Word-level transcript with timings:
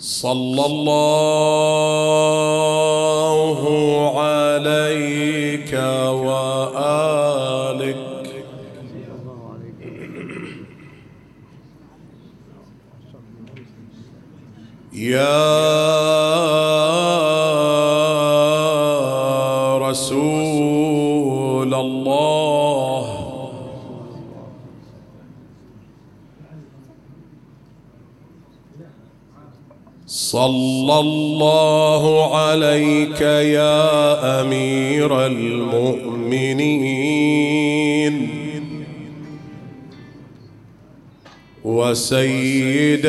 صلى 0.00 0.66
الله 0.66 1.90
عليك 4.20 5.72
وآلك. 6.24 7.96
يا 14.92 15.59
صلى 30.30 31.00
الله 31.00 32.36
عليك 32.36 33.20
يا 33.20 34.40
أمير 34.40 35.26
المؤمنين. 35.26 37.00
وسيد 41.64 43.06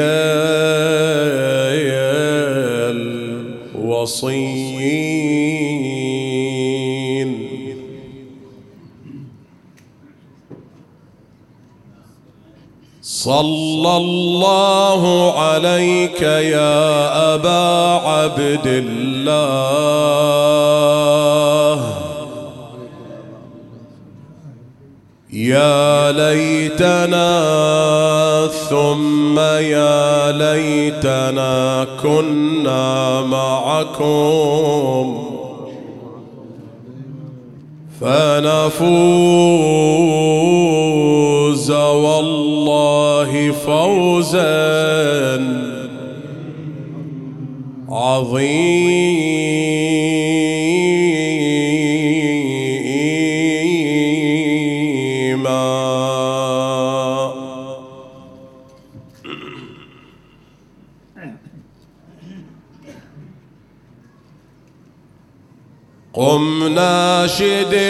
الوصيين. 3.75 5.10
صلى 13.23 13.97
الله 13.97 15.33
عليك 15.39 16.21
يا 16.21 17.35
أبا 17.35 18.01
عبد 18.09 18.65
الله. 18.65 19.31
يا 25.33 26.11
ليتنا 26.11 27.41
ثم 28.69 29.39
يا 29.39 30.31
ليتنا 30.31 31.87
كنا 32.03 33.21
معكم. 33.21 35.27
فنفوز 38.01 39.31
والله 41.71 42.60
فوزا 43.51 44.41
عظيما 47.89 49.10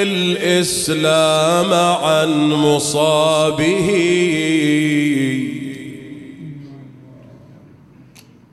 الإسلام 0.01 1.73
عن 2.03 2.49
مصابه. 2.49 3.89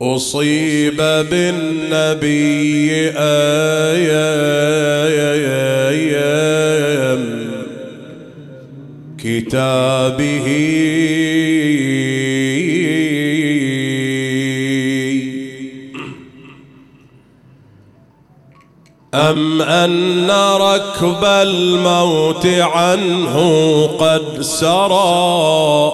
أصيب 0.02 0.96
بالنبي 1.30 2.90
أيام 3.18 3.68
كتابه. 9.18 10.48
أم 19.30 19.62
أن 19.62 20.30
ركب 20.56 21.24
الموت 21.24 22.46
عنه 22.46 23.36
قد 23.98 24.40
سرى 24.40 25.92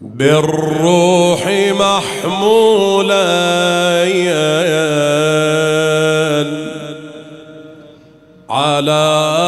بالروح 0.00 1.46
محمولا 1.80 3.30
على 8.50 9.39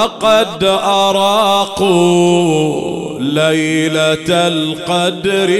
لقد 0.00 0.64
أراقوا 0.84 2.00
ليلة 3.20 4.28
القدر 4.28 5.50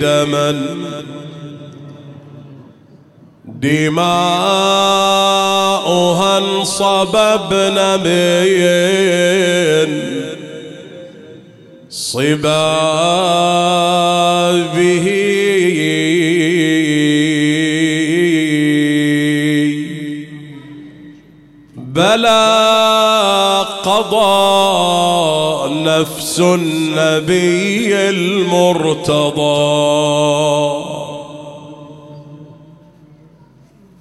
دما. 0.00 0.66
دماؤها 3.46 4.04
انصببن 6.38 7.78
من 8.04 8.44
صبابه 11.90 13.44
بلى 21.76 22.83
قضى 24.10 25.74
نفس 25.84 26.40
النبي 26.40 27.94
المرتضى. 27.94 29.44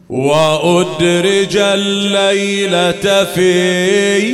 وأدرج 0.09 1.57
الليلة 1.57 3.23
في 3.23 4.33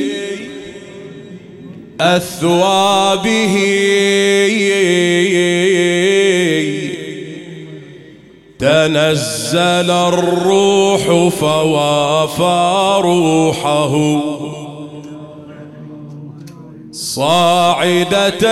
أثوابه. 2.01 3.55
تنزل 8.59 9.91
الروح 9.91 11.29
فوافى 11.29 12.99
روحه. 13.03 14.38
صاعدة 17.15 18.45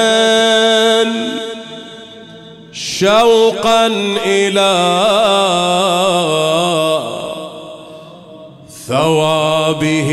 شوقا 2.72 3.88
إلى 4.26 4.74
ثوابه. 8.88 10.10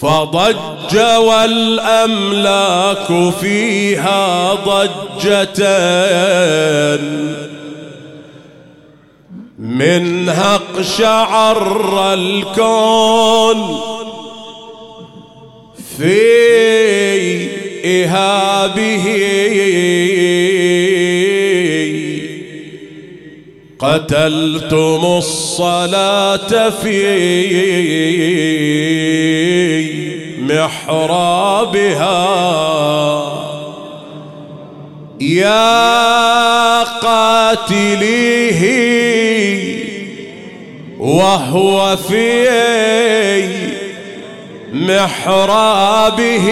فضج 0.00 0.98
والأملاك 1.18 3.08
فيها 3.40 4.54
ضجة 4.54 5.60
منها 9.80 10.54
اقشعر 10.54 12.14
الكون. 12.14 13.80
في 15.98 16.40
إهابه 17.84 19.04
قتلتم 23.78 25.02
الصلاة 25.18 26.70
في 26.70 27.00
محرابها. 30.40 32.20
يا 35.20 36.82
قاتليه 36.82 38.60
وهو 41.10 41.96
في 41.96 42.48
محرابه 44.72 46.46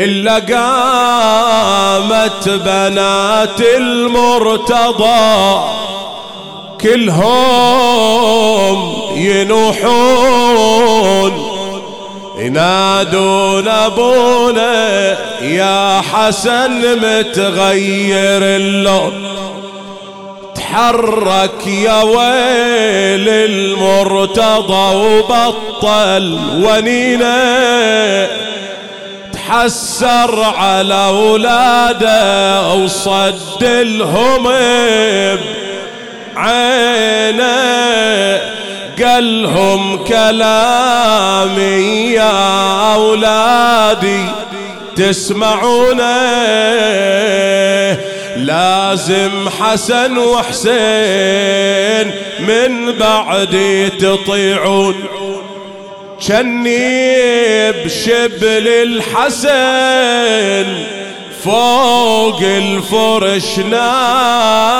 إلا 0.00 0.34
قام 0.34 1.84
قامت 2.04 2.48
بنات 2.48 3.60
المرتضى 3.76 5.60
كلهم 6.80 8.14
ينوحون. 9.16 10.74
ينادون 12.38 13.68
أبونا 13.68 15.16
يا 15.42 16.00
حسن 16.00 16.98
متغير 16.98 18.42
اللون. 18.42 19.12
تحرك 20.74 21.66
يا 21.66 22.02
ويل 22.02 23.28
المرتضى 23.28 24.96
وبطل 24.96 26.38
ونينه 26.64 28.28
تحسر 29.32 30.42
على 30.58 30.94
اولاده 30.94 32.72
وصد 32.74 33.64
لهم 33.64 34.48
عينه 36.36 37.44
قالهم 39.04 40.04
كلامي 40.04 41.62
يا 42.12 42.94
أولادي 42.94 44.26
تسمعونه. 44.96 46.14
لازم 48.36 49.48
حسن 49.60 50.18
وحسين 50.18 52.10
من 52.40 52.92
بعدي 52.98 53.90
تطيعون. 53.90 54.94
كني 56.28 57.72
بشبل 57.72 58.68
الحسن 58.68 60.66
فوق 61.44 62.40
الفرش 62.42 63.58
نايم 63.58 64.74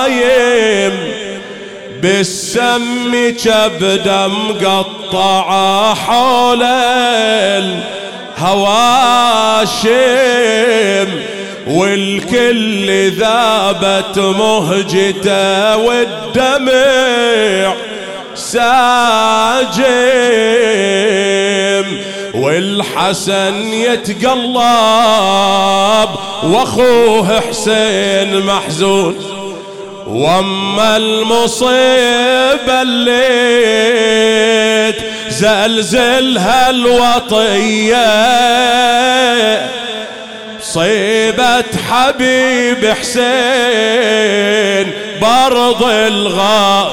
بالسم 2.02 3.34
كبده 3.44 4.28
مقطعه 4.28 5.94
حول 5.94 6.62
الهواشم 9.82 11.08
والكل 11.66 13.10
ذابت 13.10 14.18
مهجته 14.18 15.76
والدمع 15.76 17.74
ساجم 18.34 19.84
والحسن 22.34 23.72
يتقلب 23.72 24.58
وأخوه 26.42 27.40
حسين 27.40 28.46
محزون. 28.46 29.16
وأما 30.06 30.96
المصيبه 30.96 32.82
اللي 32.82 34.94
زلزلها 35.28 36.70
الوطية. 36.70 38.24
صيبة 40.74 41.64
حبيب 41.90 42.94
حسين 43.00 44.86
برض 45.22 45.82
الغار. 45.84 46.92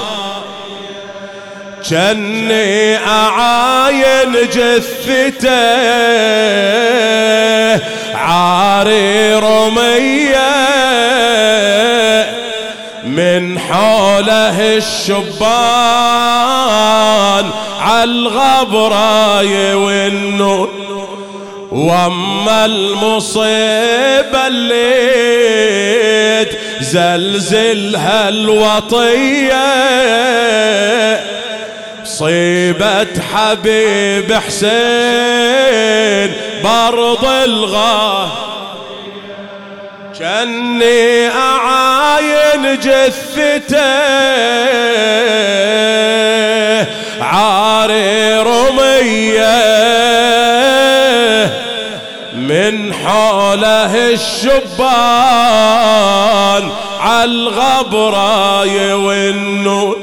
جني 1.89 2.97
أعاين 2.97 4.31
جثته 4.53 5.49
عاري 8.15 9.33
رمية. 9.33 10.51
من 13.03 13.59
حوله 13.59 14.77
الشبان 14.77 15.31
عالغبراي 17.79 19.73
والنور 19.73 20.90
واما 21.71 22.65
المصيبة 22.65 24.47
اللي 24.47 25.21
زلزلها 26.81 28.29
الوطية 28.29 29.71
صيبة 32.03 33.07
حبيب 33.33 34.33
حسين 34.33 34.71
برض 36.63 37.25
الغاه 37.25 38.31
كاني 40.19 41.27
أعاين 41.27 42.79
جثته 42.79 43.81
عاري 47.21 48.37
رمية. 48.37 49.71
من 52.71 52.93
حوله 52.93 54.13
الشبان 54.13 54.61
عالغبراي 56.99 58.93
والنور. 58.93 59.97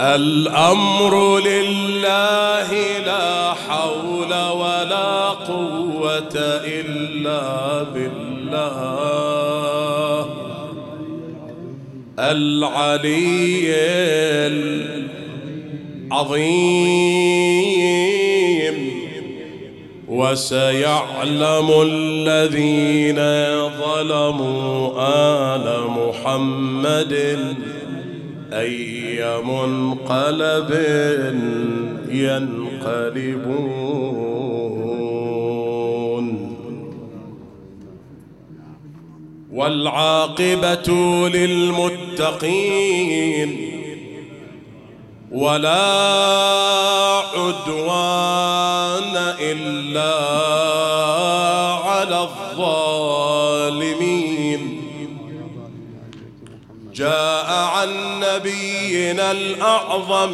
الأمر 0.00 1.38
لله 1.38 2.72
لا 3.06 3.54
حول 3.68 4.34
ولا 4.50 5.28
قوة 5.28 6.34
إلا 6.64 7.82
بالله. 7.82 8.78
العلي 12.18 13.74
العظيم. 16.12 18.09
وسيعلم 20.10 21.70
الذين 21.82 23.16
ظلموا 23.78 24.92
آل 25.54 25.66
محمد 25.90 27.14
أي 28.52 29.22
منقلب 29.42 30.70
ينقلبون. 32.10 33.90
والعاقبة 39.52 40.88
للمتقين 41.28 42.70
ولا 45.30 45.86
عدوان 47.34 49.16
إلا 49.40 50.14
على 51.86 52.28
الظالمين. 52.28 53.30
جاء 56.94 57.52
عن 57.52 58.20
نبينا 58.20 59.32
الأعظم 59.32 60.32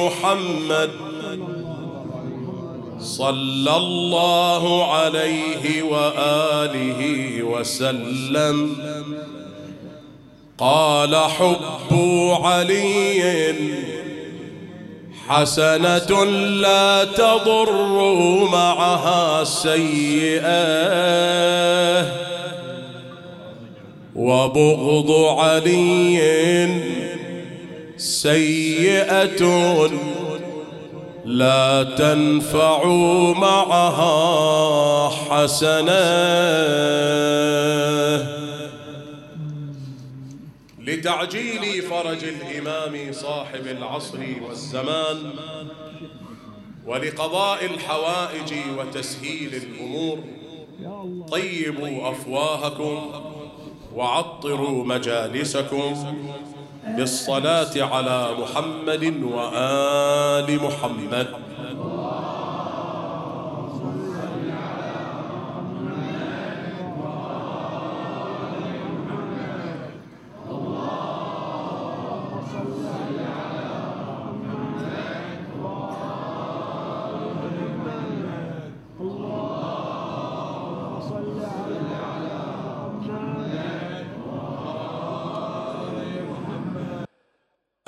محمد 0.00 0.90
صلى 3.00 3.76
الله 3.76 4.92
عليه 4.94 5.82
وآله 5.82 7.42
وسلم. 7.42 8.76
قال 10.58 11.16
حب 11.16 11.92
علي 12.44 13.50
حسنة 15.28 16.24
لا 16.24 17.04
تضر 17.04 18.08
معها 18.52 19.44
سيئة 19.44 20.46
وبغض 24.14 25.10
علي 25.40 26.68
سيئة 27.96 29.42
لا 31.24 31.82
تنفع 31.98 32.84
معها 33.32 35.08
حسنة. 35.08 35.96
لتعجيل 40.86 41.82
فرج 41.82 42.24
الإمام 42.24 43.12
صاحب 43.12 43.66
العصر 43.66 44.18
والزمان 44.48 45.32
ولقضاء 46.86 47.64
الحوائج 47.64 48.54
وتسهيل 48.78 49.54
الأمور. 49.54 50.18
طيبوا 51.30 52.10
أفواهكم 52.10 53.12
وعطروا 53.94 54.84
مجالسكم 54.84 56.14
بالصلاة 56.86 57.82
على 57.94 58.36
محمد 58.38 59.22
وآل 59.22 60.62
محمد. 60.62 61.26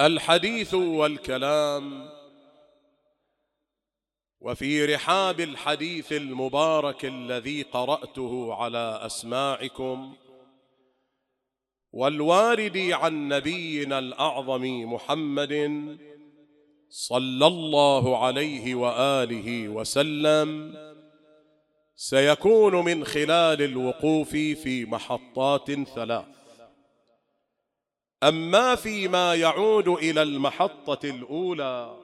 الحديث 0.00 0.74
والكلام. 0.74 2.08
وفي 4.40 4.84
رحاب 4.84 5.40
الحديث 5.40 6.12
المبارك 6.12 7.04
الذي 7.04 7.62
قرأته 7.62 8.54
على 8.54 9.00
أسماعكم 9.06 10.16
والوارد 11.92 12.76
عن 12.76 13.28
نبينا 13.28 13.98
الأعظم 13.98 14.64
محمد 14.94 15.54
صلى 16.88 17.46
الله 17.46 18.24
عليه 18.24 18.74
وآله 18.74 19.68
وسلم 19.68 20.74
سيكون 21.96 22.74
من 22.74 23.04
خلال 23.04 23.62
الوقوف 23.62 24.30
في 24.30 24.84
محطات 24.84 25.72
ثلاث. 25.72 26.37
اما 28.22 28.74
فيما 28.74 29.34
يعود 29.34 29.88
إلى 29.88 30.22
المحطة 30.22 31.08
الأولى؟ 31.10 31.96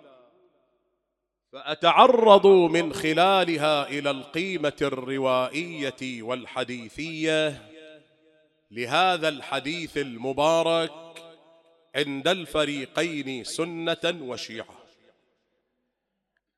فاتعرض 1.52 2.47
من 2.47 2.92
خلالها 2.92 3.88
إلى 3.88 4.11
القيمة 4.11 4.76
الروائية 4.83 6.23
والحديثية. 6.23 7.62
لهذا 8.71 9.28
الحديث 9.28 9.97
المبارك 9.99 10.92
عند 11.97 12.28
الفريقين 12.28 13.44
سنة 13.44 14.18
وشيعة. 14.21 14.85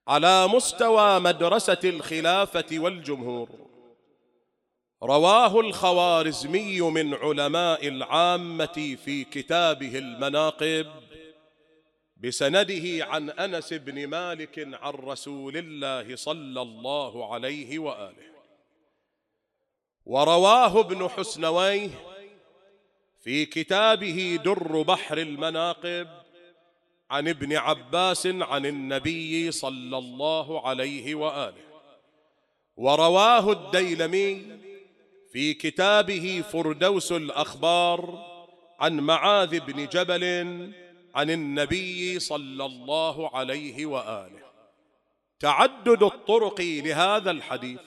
على 0.09 0.47
مستوى 0.47 1.21
مدرسة 1.21 1.81
الخلافة 1.85 2.79
والجمهور 2.79 3.76
رواه 5.03 5.61
الخوارزمي 5.61 6.81
من 6.81 7.15
علماء 7.15 7.89
العامة 7.89 8.97
في 9.05 9.25
كتابه 9.25 9.99
المناقب 9.99 10.87
بسنده 12.17 13.05
عن 13.05 13.31
أنس 13.31 13.73
بن 13.73 14.07
مالك 14.07 14.59
عن 14.59 14.93
رسول 14.93 15.57
الله 15.57 16.17
صلى 16.17 16.63
الله 16.63 17.35
عليه 17.35 17.79
وآله. 17.79 18.27
ورواه 20.07 20.81
ابن 20.81 21.09
حسنويه 21.09 21.91
في 23.23 23.47
كتابه 23.47 24.39
در 24.45 24.83
بحر 24.83 25.19
المناقب 25.19 26.09
عن 27.11 27.29
ابن 27.29 27.57
عباس 27.57 28.27
عن 28.27 28.67
النبي 28.67 29.51
صلى 29.51 29.99
الله 29.99 30.69
عليه 30.69 31.15
وآله. 31.15 31.67
ورواه 32.77 33.53
الديلمي 33.53 34.66
في 35.33 35.55
كتابه 35.55 36.45
فردوس 36.53 37.13
الأخبار 37.13 38.27
عن 38.81 39.01
معاذ 39.01 39.61
بن 39.61 39.87
جبل 39.87 40.25
عن 41.15 41.31
النبي 41.31 42.19
صلى 42.19 42.65
الله 42.65 43.37
عليه 43.37 43.87
وآله. 43.87 44.47
تعدد 45.41 46.03
الطرق 46.03 46.61
لهذا 46.61 47.31
الحديث 47.31 47.81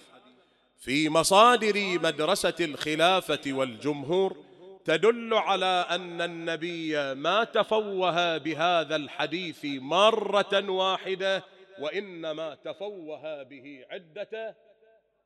في 0.79 1.10
مصادر 1.10 2.00
مدرسة 2.00 2.55
الخلافة 2.60 3.41
والجمهور 3.48 4.38
تدل 4.86 5.34
على 5.34 5.86
أن 5.89 6.22
النبي 6.22 7.13
ما 7.13 7.43
تفوه 7.43 8.38
بهذا 8.38 8.96
الحديث 8.96 9.65
مرة 9.65 10.69
واحدة 10.69 11.43
وإنما 11.79 12.55
تفوه 12.55 13.43
به 13.43 13.86
عدة 13.91 14.55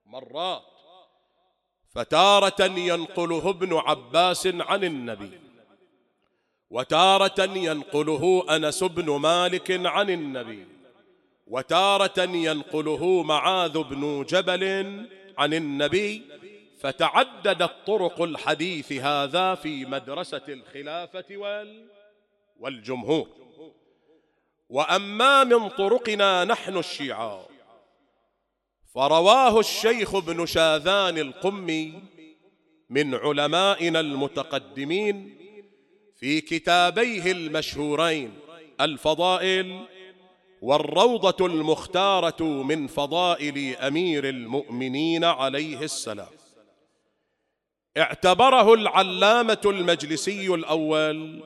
مرات. 0.05 0.82
فتارة 1.95 2.65
ينقله 2.65 3.50
ابن 3.50 3.73
عباس 3.73 4.47
عن 4.47 4.83
النبي. 4.83 5.31
وتارة 6.69 7.43
ينقله 7.57 8.45
أنس 8.50 8.83
بن 8.83 9.09
مالك 9.09 9.71
عن 9.85 10.09
النبي. 10.09 10.67
وتارة 11.47 12.19
ينقله 12.19 13.23
معاذ 13.23 13.83
بن 13.83 14.25
جبل 14.29 14.63
عن 15.38 15.53
النبي. 15.53 16.21
فتعددت 16.79 17.71
طرق 17.88 18.21
الحديث 18.21 18.91
هذا 18.91 19.55
في 19.55 19.85
مدرسة 19.85 20.41
الخلافة 20.50 21.38
والجمهور. 22.59 23.27
وأما 24.69 25.43
من 25.43 25.69
طرقنا 25.69 26.45
نحن 26.45 26.77
الشيعة 26.77 27.52
فرواه 28.93 29.59
الشيخ 29.59 30.15
ابن 30.15 30.45
شاذان 30.45 31.17
القمي 31.17 31.93
من 32.89 33.15
علمائنا 33.15 34.00
المتقدمين 34.00 35.38
في 36.15 36.41
كتابيه 36.41 37.31
المشهورين 37.31 38.33
الفضائل 38.81 39.85
والروضة 40.62 41.45
المختارة 41.45 42.43
من 42.43 42.88
فضائل 42.88 43.75
أمير 43.75 44.29
المؤمنين 44.29 45.23
عليه 45.23 45.81
السلام. 45.81 46.31
اعتبره 47.97 48.73
العلامة 48.73 49.62
المجلسي 49.65 50.47
الأول 50.47 51.43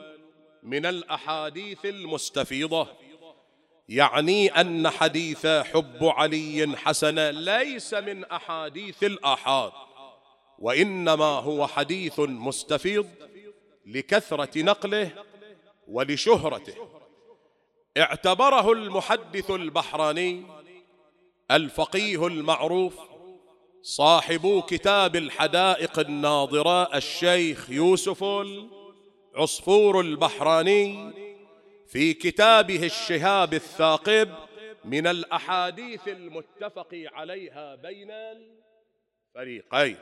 من 0.62 0.86
الأحاديث 0.86 1.86
المستفيضة. 1.86 3.07
يعني 3.88 4.48
أن 4.48 4.90
حديث 4.90 5.46
حب 5.46 6.04
علي 6.04 6.76
حسن 6.76 7.18
ليس 7.30 7.94
من 7.94 8.24
أحاديث 8.24 9.04
الآحاد 9.04 9.72
وإنما 10.58 11.24
هو 11.24 11.66
حديث 11.66 12.20
مستفيض 12.20 13.06
لكثرة 13.86 14.62
نقله 14.62 15.10
ولشهرته. 15.88 16.74
اعتبره 17.98 18.72
المحدث 18.72 19.50
البحراني 19.50 20.42
الفقيه 21.50 22.26
المعروف 22.26 22.94
صاحب 23.82 24.62
كتاب 24.68 25.16
الحدائق 25.16 25.98
الناظرة 25.98 26.96
الشيخ 26.96 27.70
يوسف 27.70 28.24
عصفور 29.34 30.00
البحراني 30.00 31.12
في 31.88 32.14
كتابه 32.14 32.86
الشهاب 32.86 33.54
الثاقب 33.54 34.34
من 34.84 35.06
الأحاديث 35.06 36.08
المتفق 36.08 36.88
عليها 37.12 37.74
بين 37.74 38.10
الفريقين. 38.10 39.96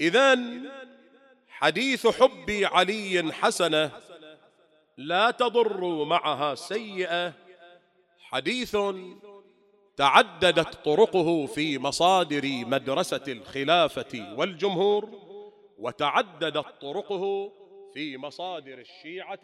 إذن 0.00 0.70
حديث 1.48 2.06
حب 2.06 2.50
علي 2.50 3.32
حسنة 3.32 3.90
لا 4.96 5.30
تضر 5.30 6.04
معها 6.04 6.54
سيئة 6.54 7.32
حديث 8.20 8.76
تعددت 9.96 10.74
طرقه 10.74 11.46
في 11.46 11.78
مصادر 11.78 12.42
مدرسة 12.44 13.24
الخلافة 13.28 14.34
والجمهور 14.38 15.10
وتعددت 15.78 16.66
طرقه 16.80 17.52
في 17.94 18.16
مصادر 18.16 18.78
الشيعة 18.78 19.40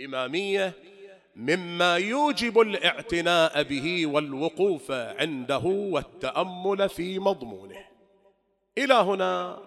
الاماميه 0.00 0.72
مما 1.36 1.96
يوجب 1.96 2.60
الاعتناء 2.60 3.62
به 3.62 4.06
والوقوف 4.06 4.90
عنده 4.90 5.62
والتأمل 5.64 6.88
في 6.88 7.18
مضمونه. 7.18 7.84
إلى 8.78 8.94
هنا 8.94 9.62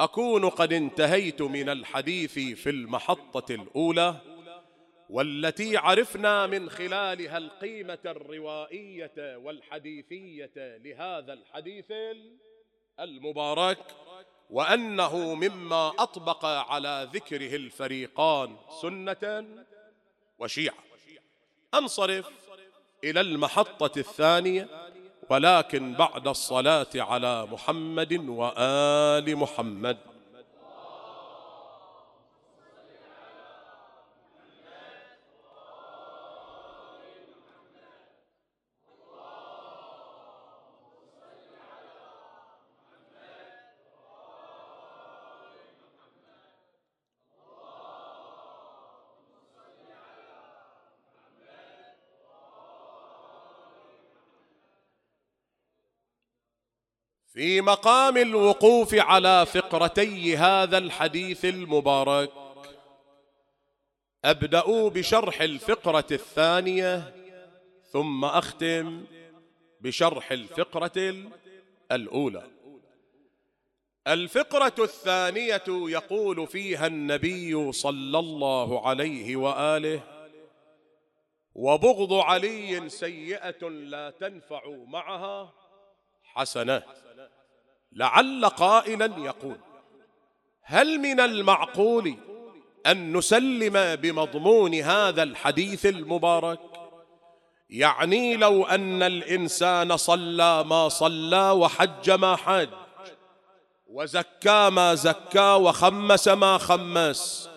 أكون 0.00 0.48
قد 0.48 0.72
انتهيت 0.72 1.42
من 1.42 1.68
الحديث 1.68 2.38
في 2.38 2.70
المحطة 2.70 3.54
الأولى 3.54 4.16
والتي 5.10 5.76
عرفنا 5.76 6.46
من 6.46 6.70
خلالها 6.70 7.38
القيمة 7.38 7.98
الروائية 8.06 9.36
والحديثية 9.36 10.50
لهذا 10.56 11.32
الحديث 11.32 11.92
المبارك. 13.00 13.78
وأنه 14.50 15.34
مما 15.34 15.92
أطبق 15.98 16.44
على 16.44 17.08
ذكره 17.14 17.56
الفريقان 17.56 18.56
سنه 18.82 19.44
وشيعة. 20.38 20.74
أنصرف 21.74 22.30
إلى 23.04 23.20
المحطة 23.20 23.98
الثانية 23.98 24.68
ولكن 25.30 25.94
بعد 25.94 26.28
الصلاة 26.28 26.86
على 26.94 27.46
محمد 27.46 28.12
وآل 28.28 29.36
محمد. 29.36 29.98
في 57.40 57.60
مقام 57.60 58.16
الوقوف 58.16 58.94
على 58.94 59.46
فقرتي 59.46 60.36
هذا 60.36 60.78
الحديث 60.78 61.44
المبارك. 61.44 62.30
أبدأ 64.24 64.88
بشرح 64.88 65.40
الفقرة 65.40 66.06
الثانية 66.10 67.14
ثم 67.92 68.24
أختم 68.24 69.04
بشرح 69.80 70.32
الفقرة 70.32 71.14
الأولى. 71.92 72.42
الفقرة 74.06 74.74
الثانية 74.78 75.64
يقول 75.68 76.46
فيها 76.46 76.86
النبي 76.86 77.72
صلى 77.72 78.18
الله 78.18 78.88
عليه 78.88 79.36
وآله 79.36 80.00
وبغض 81.54 82.12
علي 82.12 82.88
سيئة 82.88 83.68
لا 83.68 84.10
تنفع 84.10 84.62
معها 84.86 85.59
حسنة. 86.34 86.82
لعل 87.92 88.44
قائلا 88.44 89.14
يقول 89.18 89.56
هل 90.62 90.98
من 90.98 91.20
المعقول 91.20 92.14
أن 92.86 93.16
نسلم 93.16 93.96
بمضمون 93.96 94.74
هذا 94.74 95.22
الحديث 95.22 95.86
المبارك؟ 95.86 96.60
يعني 97.70 98.36
لو 98.36 98.64
أن 98.64 99.02
الإنسان 99.02 99.96
صلى 99.96 100.64
ما 100.64 100.88
صلى 100.88 101.50
وحج 101.50 102.10
ما 102.10 102.36
حج 102.36 102.68
وزكى 103.90 104.70
ما 104.70 104.94
زكى 104.94 105.52
وخمس 105.52 106.28
ما 106.28 106.58
خمس 106.58 107.50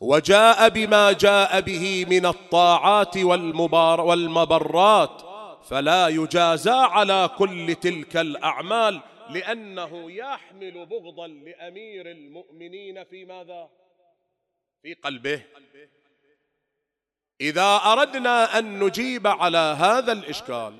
وجاء 0.00 0.68
بما 0.68 1.12
جاء 1.12 1.60
به 1.60 2.06
من 2.10 2.26
الطاعات 2.26 3.16
والمبار 3.16 4.00
والمبرات 4.00 5.22
فلا 5.68 6.08
يجازى 6.08 6.70
على 6.70 7.30
كل 7.38 7.74
تلك 7.74 8.16
الأعمال 8.16 9.00
لأنه 9.30 10.10
يحمل 10.12 10.86
بغضا 10.86 11.26
لأمير 11.26 12.10
المؤمنين 12.10 13.04
في 13.04 13.24
ماذا؟ 13.24 13.70
في 14.82 14.94
قلبه. 14.94 15.42
إذا 17.40 17.76
أردنا 17.76 18.58
أن 18.58 18.84
نجيب 18.84 19.26
على 19.26 19.58
هذا 19.58 20.12
الإشكال 20.12 20.74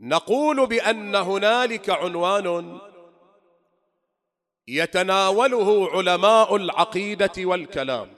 نقول 0.00 0.66
بأن 0.66 1.14
هنالك 1.14 1.90
عنوان 1.90 2.78
يتناوله 4.68 5.90
علماء 5.90 6.56
العقيدة 6.56 7.32
والكلام. 7.38 8.15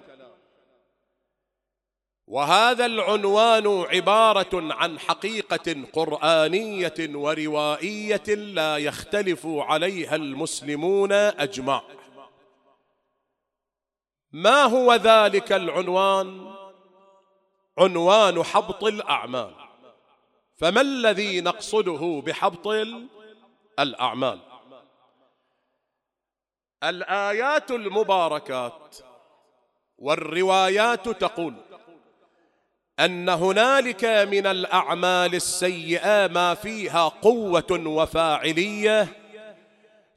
وهذا 2.29 2.87
العنوان 2.87 3.67
عبارة 3.67 4.75
عن 4.75 4.99
حقيقة 4.99 5.85
قرآنية 5.93 6.95
وروائية 7.01 8.35
لا 8.35 8.77
يختلف 8.77 9.47
عليها 9.47 10.15
المسلمون 10.15 11.13
أجمع. 11.13 11.83
ما 14.33 14.63
هو 14.63 14.95
ذلك 14.95 15.53
العنوان؟ 15.53 16.55
عنوان 17.79 18.43
حبط 18.43 18.85
الأعمال. 18.85 19.55
فما 20.57 20.81
الذي 20.81 21.41
نقصده 21.41 22.23
بحبط 22.27 22.67
الأعمال. 23.79 24.39
الآيات 26.85 27.71
المباركات 27.71 28.97
والروايات 29.99 31.09
تقول 31.09 31.67
أن 33.01 33.29
هنالك 33.29 34.05
من 34.05 34.47
الأعمال 34.47 35.35
السيئة 35.35 36.27
ما 36.27 36.55
فيها 36.55 37.09
قوة 37.09 37.83
وفاعلية 37.87 39.09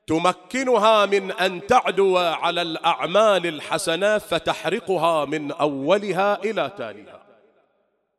تمكنها 0.08 1.06
من 1.06 1.32
أن 1.32 1.68
تعدو 1.68 2.18
على 2.18 2.62
الأعمال 2.62 3.48
الحسنة 3.48 4.18
فتحرقها 4.18 5.26
من 5.26 5.52
أولها 5.52 6.44
إلى 6.44 6.72
تاليها. 6.78 7.22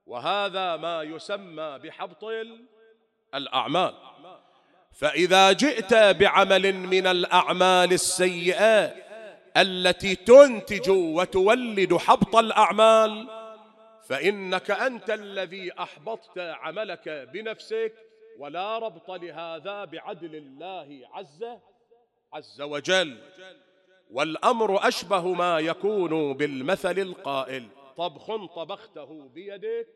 وهذا 0.07 0.77
ما 0.77 1.03
يسمى 1.03 1.79
بحبط 1.85 2.25
الأعمال. 3.35 3.94
فإذا 4.92 5.53
جئت 5.53 5.94
بعمل 5.94 6.72
من 6.75 7.07
الأعمال 7.07 7.92
السيئة 7.92 8.94
التي 9.57 10.14
تنتج 10.14 10.90
وتولد 10.90 11.96
حبط 11.96 12.37
الأعمال 12.37 13.41
فإنك 14.08 14.70
أنت 14.70 15.10
الذي 15.10 15.72
أحبطت 15.72 16.38
عملك 16.38 17.08
بنفسك 17.08 17.94
ولا 18.38 18.78
ربط 18.78 19.10
لهذا 19.10 19.84
بعدل 19.84 20.36
الله 20.36 21.08
عز 21.12 21.44
عز 22.32 22.60
وجل. 22.60 23.18
والأمر 24.10 24.88
أشبه 24.88 25.34
ما 25.34 25.58
يكون 25.58 26.34
بالمثل 26.34 26.98
القائل 26.98 27.68
طبخ 27.96 28.46
طبخته 28.54 29.28
بيدك 29.28 29.86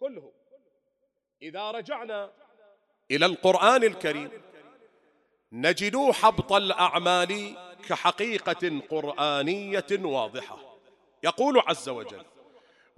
كله. 0.00 0.32
إذا 1.42 1.70
رجعنا 1.70 2.32
إلى 3.10 3.26
القرآن 3.26 3.84
الكريم 3.84 4.30
نجد 5.52 5.96
حبط 5.96 6.52
الأعمال 6.52 7.56
كحقيقة 7.88 8.80
قرآنية 8.90 9.86
واضحة. 9.90 10.78
يقول 11.24 11.58
عز 11.58 11.88
وجل 11.88 12.24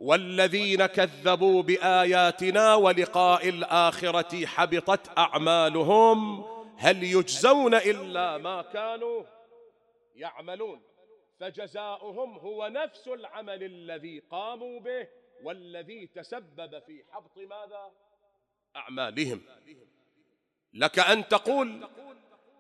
والذين 0.03 0.87
كذبوا 0.87 1.63
بآياتنا 1.63 2.75
ولقاء 2.75 3.49
الآخرة 3.49 4.47
حبطت 4.47 5.19
أعمالهم 5.19 6.45
هل 6.77 7.03
يجزون 7.03 7.75
إلا 7.75 8.39
ما 8.39 8.63
كانوا 8.63 9.25
يعملون؟ 10.15 10.83
فجزاؤهم 11.41 12.39
هو 12.39 12.69
نفس 12.69 13.09
العمل 13.09 13.63
الذي 13.63 14.23
قاموا 14.31 14.81
به 14.81 15.09
والذي 15.45 16.07
تسبب 16.07 16.83
في 16.87 17.05
حبط 17.11 17.39
ماذا؟ 17.39 17.91
أعمالهم. 18.77 19.41
لك 20.75 20.99
أن 20.99 21.29
تقول 21.29 21.89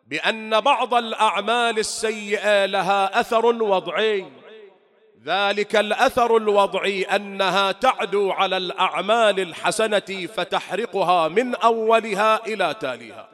بأن 0.07 0.61
بعض 0.61 0.95
الأعمال 0.95 1.79
السيئة 1.79 2.67
لها 2.67 3.21
أثر 3.21 3.47
وضعي 3.47 4.42
ذلك 5.25 5.77
الأثر 5.77 6.37
الوضعي 6.37 7.03
أنها 7.03 7.73
تعدو 7.73 8.31
على 8.31 8.57
الأعمال 8.57 9.41
الحسنة 9.41 10.27
فتحرقها 10.35 11.29
من 11.29 11.55
أولها 11.55 12.47
إلى 12.47 12.75
تاليها. 12.81 13.29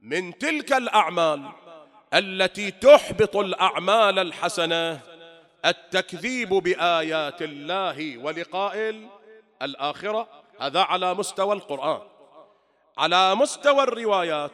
من 0.00 0.38
تلك 0.38 0.72
الأعمال 0.72 1.42
التي 2.14 2.70
تحبط 2.70 3.36
الأعمال 3.36 4.18
الحسنة 4.18 5.00
التكذيب 5.64 6.48
بآيات 6.48 7.42
الله 7.42 8.18
ولقاء 8.18 8.94
الآخرة. 9.62 10.28
هذا 10.60 10.80
على 10.80 11.14
مستوى 11.14 11.54
القرآن. 11.54 12.00
على 12.98 13.34
مستوى 13.34 13.82
الروايات. 13.82 14.50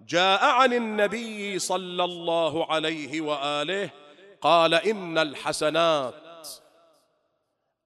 جاء 0.00 0.44
عن 0.44 0.72
النبي 0.72 1.58
صلى 1.58 2.04
الله 2.04 2.72
عليه 2.72 3.20
وآله 3.20 3.90
قال 4.40 4.74
إن 4.74 5.18
الحسنات 5.18 6.48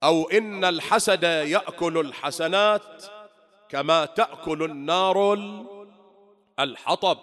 أو 0.03 0.31
إن 0.31 0.65
الحسد 0.65 1.23
يأكل 1.25 1.99
الحسنات 1.99 3.05
كما 3.69 4.05
تأكل 4.05 4.63
النار 4.63 5.35
الحطب. 6.61 7.19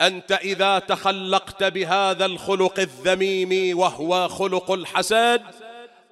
أنت 0.00 0.32
إذا 0.32 0.78
تخلقت 0.78 1.64
بهذا 1.64 2.26
الخلق 2.26 2.80
الذميم 2.80 3.78
وهو 3.78 4.28
خلق 4.28 4.70
الحسد 4.70 5.42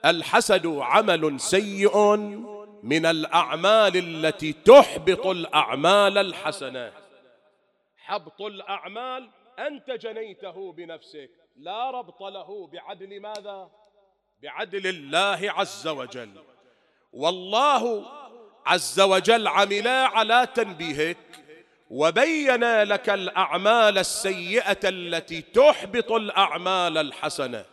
الحسد 0.04 0.66
عمل 0.66 1.40
سيء 1.40 2.16
من 2.82 3.06
الأعمال 3.06 3.96
التي 3.96 4.52
تحبط 4.52 5.26
الأعمال 5.26 6.18
الحسنة. 6.18 6.92
حبط 7.96 8.40
الأعمال 8.40 9.30
أنت 9.58 9.90
جنيته 9.90 10.72
بنفسك. 10.72 11.41
لا 11.56 11.90
ربط 11.90 12.22
له 12.22 12.66
بعدل 12.66 13.20
ماذا؟ 13.20 13.70
بعدل 14.42 14.86
الله 14.86 15.52
عز 15.52 15.88
وجل. 15.88 16.30
والله 17.12 18.06
عز 18.66 19.00
وجل 19.00 19.48
عمل 19.48 19.88
على 19.88 20.48
تنبيهك 20.54 21.16
وبين 21.90 22.82
لك 22.82 23.10
الأعمال 23.10 23.98
السيئة 23.98 24.80
التي 24.84 25.42
تحبط 25.42 26.12
الأعمال 26.12 26.98
الحسنة. 26.98 27.64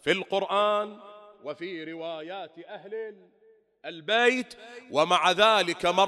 في 0.00 0.12
القرآن 0.12 1.00
وفي 1.44 1.92
روايات 1.92 2.58
أهل 2.68 3.16
البيت 3.84 4.54
ومع 4.90 5.30
ذلك 5.30 5.86
ما 5.86 6.04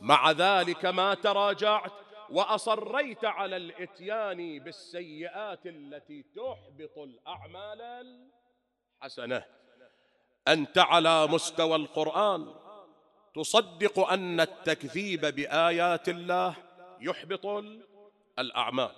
مع 0.00 0.30
ذلك 0.30 0.86
ما 0.86 1.14
تراجعت 1.14 1.92
وأصريت 2.30 3.24
على 3.24 3.56
الإتيان 3.56 4.58
بالسيئات 4.58 5.66
التي 5.66 6.22
تحبط 6.22 6.98
الأعمال 6.98 7.82
الحسنة. 9.02 9.44
أنت 10.48 10.78
على 10.78 11.26
مستوى 11.26 11.76
القرآن. 11.76 12.54
تصدق 13.34 13.98
أن 13.98 14.40
التكذيب 14.40 15.20
بآيات 15.20 16.08
الله 16.08 16.54
يحبط 17.00 17.46
الأعمال. 18.38 18.90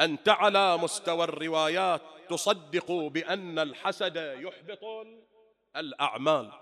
أنت 0.00 0.28
على 0.28 0.76
مستوى 0.76 1.24
الروايات 1.24 2.02
تصدق 2.28 2.92
بأن 2.92 3.58
الحسد 3.58 4.16
يحبط 4.16 5.06
الأعمال. 5.76 6.52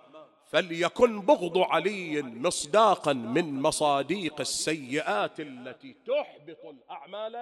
فليكن 0.54 1.20
بغض 1.20 1.58
علي 1.58 2.22
مصداقا 2.22 3.12
من 3.12 3.62
مصاديق 3.62 4.40
السيئات 4.40 5.40
التي 5.40 5.96
تحبط 6.06 6.64
الأعمال 6.64 7.36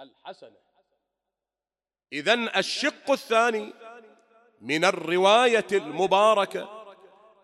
الحسنة. 0.00 0.56
إذا 2.12 2.58
الشق 2.58 3.10
الثاني 3.10 3.72
من 4.60 4.84
الرواية 4.84 5.66
المباركة 5.72 6.86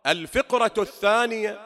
الفقرة 0.07 0.75
الثانية 0.79 1.61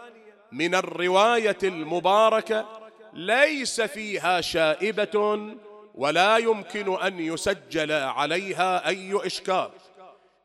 من 0.53 0.75
الرواية 0.75 1.59
المباركة 1.63 2.91
ليس 3.13 3.81
فيها 3.81 4.41
شائبة 4.41 5.49
ولا 5.95 6.37
يمكن 6.37 7.01
أن 7.03 7.21
يسجل 7.21 7.93
عليها 7.93 8.89
أي 8.89 9.27
إشكال. 9.27 9.71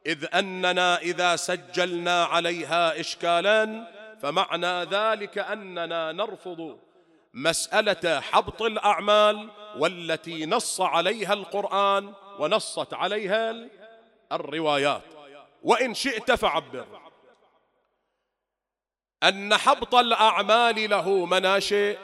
إذ 0.05 0.25
أننا 0.33 0.97
إذا 0.97 1.35
سجلنا 1.35 2.23
عليها 2.23 2.99
إشكالا 2.99 3.87
فمعنى 4.21 4.83
ذلك 4.83 5.37
أننا 5.37 6.11
نرفض 6.11 6.79
مسألة 7.33 8.19
حبط 8.19 8.61
الأعمال 8.61 9.49
والتي 9.77 10.45
نص 10.45 10.81
عليها 10.81 11.33
القرآن 11.33 12.13
ونصت 12.39 12.93
عليها 12.93 13.67
الروايات. 14.31 15.01
وإن 15.63 15.93
شئت 15.93 16.31
فعبر. 16.31 16.85
أن 19.23 19.57
حبط 19.57 19.95
الأعمال 19.95 20.89
له 20.89 21.25
مناشئ 21.25 21.97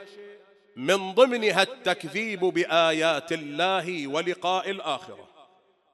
من 0.76 1.14
ضمنها 1.14 1.62
التكذيب 1.62 2.40
بآيات 2.40 3.32
الله 3.32 4.08
ولقاء 4.08 4.70
الآخرة. 4.70 5.31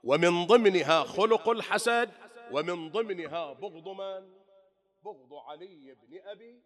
ومن 0.03 0.45
ضمنها 0.45 1.03
خلق 1.03 1.49
الحسد 1.49 2.11
ومن 2.51 2.91
ضمنها 2.91 3.53
بغض 3.53 3.87
من؟ 3.87 4.29
بغض 5.03 5.33
علي 5.33 5.95
بن 6.03 6.19
أبي 6.25 6.61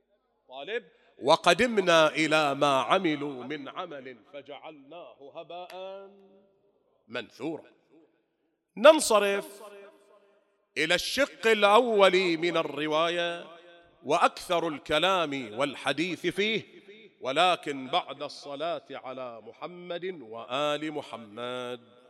طالب 0.48 0.84
وقدمنا 1.22 2.08
إلى 2.08 2.56
ما 2.56 2.82
عملوا 2.82 3.44
من 3.44 3.70
عمل 3.70 4.18
فجعلناه 4.34 5.32
هباء 5.36 6.10
منثورا 7.08 7.72
ننصرف 8.78 9.64
إلى 10.78 10.96
الشق 10.96 11.48
الأول 11.48 12.38
من 12.38 12.58
الرواية 12.58 13.46
وأكثر 14.04 14.68
الكلام 14.68 15.60
والحديث 15.60 16.28
فيه 16.28 16.64
ولكن 17.22 17.88
بعد 17.88 18.24
الصلاة 18.24 18.86
على 18.92 19.42
محمد 19.42 20.06
وآل 20.22 20.92
محمد 20.92 22.01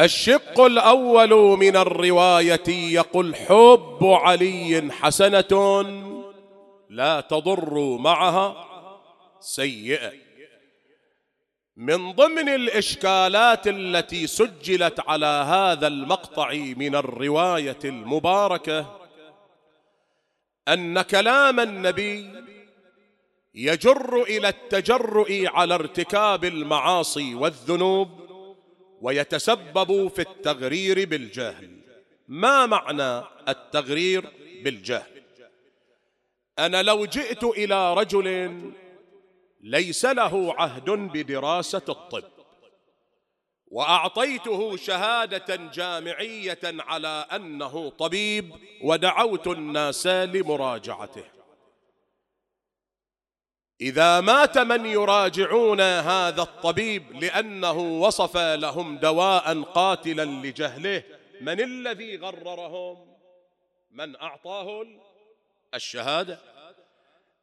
الشق 0.00 0.60
الأول 0.60 1.58
من 1.58 1.76
الرواية 1.76 2.68
يقول 2.68 3.36
حب 3.36 3.98
علي 4.02 4.88
حسنة 4.92 5.82
لا 6.90 7.20
تضر 7.20 7.96
معها 7.96 8.66
سيئة. 9.40 10.12
من 11.76 12.12
ضمن 12.12 12.48
الإشكالات 12.48 13.68
التي 13.68 14.26
سجلت 14.26 15.00
على 15.08 15.26
هذا 15.26 15.86
المقطع 15.86 16.50
من 16.52 16.94
الرواية 16.94 17.78
المباركة 17.84 19.00
أن 20.68 21.02
كلام 21.02 21.60
النبي 21.60 22.30
يجر 23.54 24.22
إلى 24.22 24.48
التجرؤ 24.48 25.46
على 25.46 25.74
ارتكاب 25.74 26.44
المعاصي 26.44 27.34
والذنوب 27.34 28.29
ويتسبب 29.00 30.08
في 30.08 30.20
التغرير 30.22 31.08
بالجهل. 31.08 31.80
ما 32.28 32.66
معنى 32.66 33.26
التغرير 33.48 34.32
بالجهل؟ 34.64 35.22
أنا 36.58 36.82
لو 36.82 37.04
جئت 37.04 37.44
إلى 37.44 37.94
رجل 37.94 38.60
ليس 39.60 40.04
له 40.04 40.54
عهد 40.58 40.90
بدراسة 40.90 41.82
الطب 41.88 42.24
وأعطيته 43.66 44.76
شهادة 44.76 45.56
جامعية 45.56 46.58
على 46.64 47.26
أنه 47.32 47.90
طبيب 47.90 48.52
ودعوت 48.82 49.46
الناس 49.46 50.06
لمراجعته. 50.06 51.39
إذا 53.80 54.20
مات 54.20 54.58
من 54.58 54.86
يراجعون 54.86 55.80
هذا 55.80 56.42
الطبيب 56.42 57.22
لأنه 57.22 57.78
وصف 57.78 58.36
لهم 58.36 58.98
دواء 58.98 59.62
قاتلا 59.62 60.24
لجهله 60.24 61.02
من 61.40 61.60
الذي 61.60 62.16
غررهم؟ 62.16 63.10
من 63.90 64.16
أعطاه 64.16 64.86
الشهادة؟ 65.74 66.38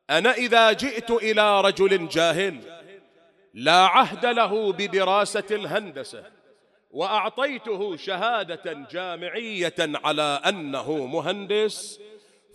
أنا 0.10 0.32
إذا 0.32 0.72
جئت 0.72 1.12
إلى 1.12 1.62
رجل 1.62 2.08
جاهل 2.08 2.60
لا 3.54 3.86
عهد 3.86 4.26
له 4.26 4.74
بدراسة 4.74 5.44
الهندسة 5.52 6.24
وأعطيته 6.92 7.96
شهادة 7.96 8.88
جامعية 8.92 9.76
على 9.80 10.42
أنه 10.46 11.06
مهندس 11.06 12.00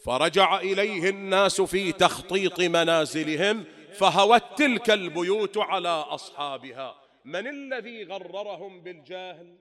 فرجع 0.04 0.60
إليه 0.60 1.10
الناس 1.10 1.60
في 1.60 1.92
تخطيط 1.92 2.60
منازلهم 2.60 3.64
فهوت 3.98 4.42
تلك 4.56 4.90
البيوت 4.90 5.58
على 5.58 5.88
أصحابها. 5.88 6.94
من 7.24 7.46
الذي 7.46 8.04
غررهم 8.04 8.80
بالجاهل 8.80 9.56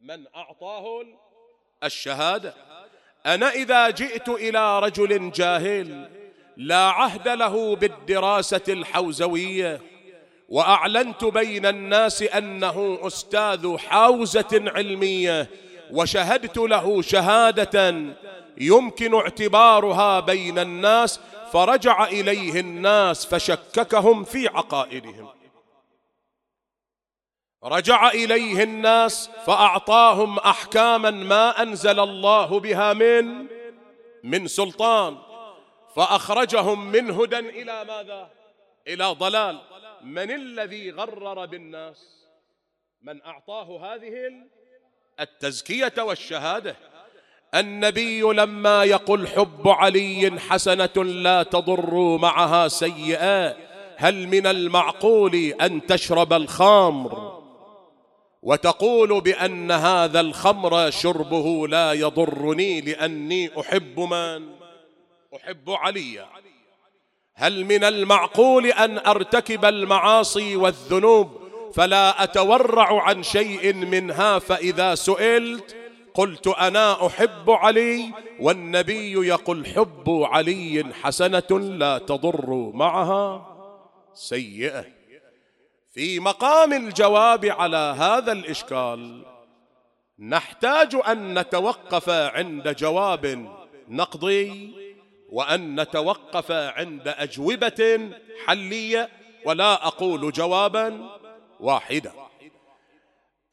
من 0.00 0.24
اعطاه 0.36 1.04
الشهادة؟ 1.84 2.54
أنا 3.26 3.50
إذا 3.50 3.90
جئت 3.90 4.28
إلى 4.28 4.80
رجل 4.80 5.30
جاهل 5.30 6.10
لا 6.56 6.88
عهد 6.88 7.28
له 7.28 7.76
بالدراسة 7.76 8.62
الحوزوية 8.68 9.80
وأعلنت 10.48 11.24
بين 11.24 11.66
الناس 11.66 12.22
أنه 12.22 12.98
أستاذ 13.02 13.76
حوزة 13.76 14.64
علمية 14.66 15.50
وشهدت 15.90 16.56
له 16.56 17.02
شهادة 17.02 18.04
يمكن 18.60 19.14
اعتبارها 19.14 20.20
بين 20.20 20.58
الناس 20.58 21.20
فرجع 21.52 22.04
إليه 22.04 22.60
الناس 22.60 23.26
فشككهم 23.26 24.24
في 24.24 24.48
عقائدهم. 24.48 25.28
رجع 27.64 28.08
إليه 28.08 28.62
الناس 28.62 29.30
فأعطاهم 29.46 30.38
احكاما 30.38 31.10
ما 31.10 31.62
أنزل 31.62 32.00
الله 32.00 32.60
بها 32.60 32.92
من 32.92 33.46
من 34.22 34.46
سلطان. 34.46 35.18
فأخرجهم 35.96 36.86
من 36.86 37.10
هدى 37.10 37.38
إلى 37.38 37.84
ماذا؟ 37.84 38.30
إلى 38.86 39.04
ضلال. 39.04 39.60
من 40.02 40.30
الذي 40.30 40.90
غرر 40.90 41.46
بالناس؟ 41.46 42.26
من 43.02 43.22
أعطاه 43.22 43.94
هذه 43.94 44.14
التزكية 45.20 45.94
والشهادة. 45.98 46.76
النبي 47.54 48.20
لما 48.20 48.84
يقول 48.84 49.28
حب 49.28 49.68
علي 49.68 50.40
حسنة 50.48 51.04
لا 51.04 51.42
تضر 51.42 52.16
معها 52.16 52.68
سيئة 52.68 53.56
هل 53.96 54.28
من 54.28 54.46
المعقول 54.46 55.34
أن 55.34 55.86
تشرب 55.86 56.32
الخمر؟ 56.32 57.38
وتقول 58.42 59.20
بأن 59.20 59.70
هذا 59.70 60.20
الخمر 60.20 60.90
شربه 60.90 61.68
لا 61.68 61.92
يضرني 61.92 62.80
لأني 62.80 63.60
أحب 63.60 64.00
من؟ 64.00 64.48
أحب 65.36 65.70
عليا 65.70 66.26
هل 67.34 67.64
من 67.64 67.84
المعقول 67.84 68.66
أن 68.66 68.98
أرتكب 68.98 69.64
المعاصي 69.64 70.56
والذنوب 70.56 71.40
فلا 71.74 72.22
أتورع 72.24 73.02
عن 73.02 73.22
شيء 73.22 73.74
منها 73.74 74.38
فإذا 74.38 74.94
سئلت 74.94 75.76
قلت 76.18 76.46
أنا 76.46 77.06
أحب 77.06 77.50
علي 77.50 78.12
والنبي 78.40 79.12
يقول 79.28 79.66
حب 79.66 80.04
علي 80.08 80.84
حسنة 81.02 81.60
لا 81.60 81.98
تضر 81.98 82.70
معها. 82.74 83.46
سيئة. 84.14 84.84
في 85.94 86.20
مقام 86.20 86.72
الجواب 86.72 87.44
على 87.44 87.94
هذا 87.98 88.32
الإشكال 88.32 89.24
نحتاج 90.18 90.96
أن 91.08 91.38
نتوقف 91.38 92.08
عند 92.10 92.76
جواب 92.76 93.48
نقضي 93.88 94.74
وأن 95.30 95.80
نتوقف 95.80 96.52
عند 96.52 97.08
أجوبة 97.08 98.10
حلية 98.46 99.08
ولا 99.44 99.86
أقول 99.86 100.32
جوابا 100.32 101.10
واحدا. 101.60 102.12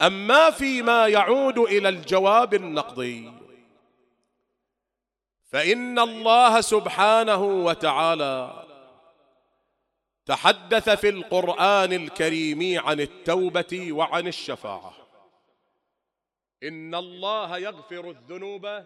أما 0.02 0.52
فيما 0.52 1.08
يعود 1.08 1.60
إلى 1.60 1.90
الجواب 1.90 2.54
النقضي 2.54 3.34
فإن 5.52 6.00
الله 6.00 6.62
سبحانه 6.62 7.44
وتعالى 7.44 8.66
تحدث 10.26 10.90
في 10.90 11.10
القرآن 11.10 11.94
الكريم 11.94 12.80
عن 12.80 13.00
التوبة 13.00 13.92
وعن 13.92 14.28
الشفاعة. 14.28 14.94
إن 16.64 16.96
الله 16.96 17.58
يغفر 17.58 18.10
الذنوب 18.10 18.84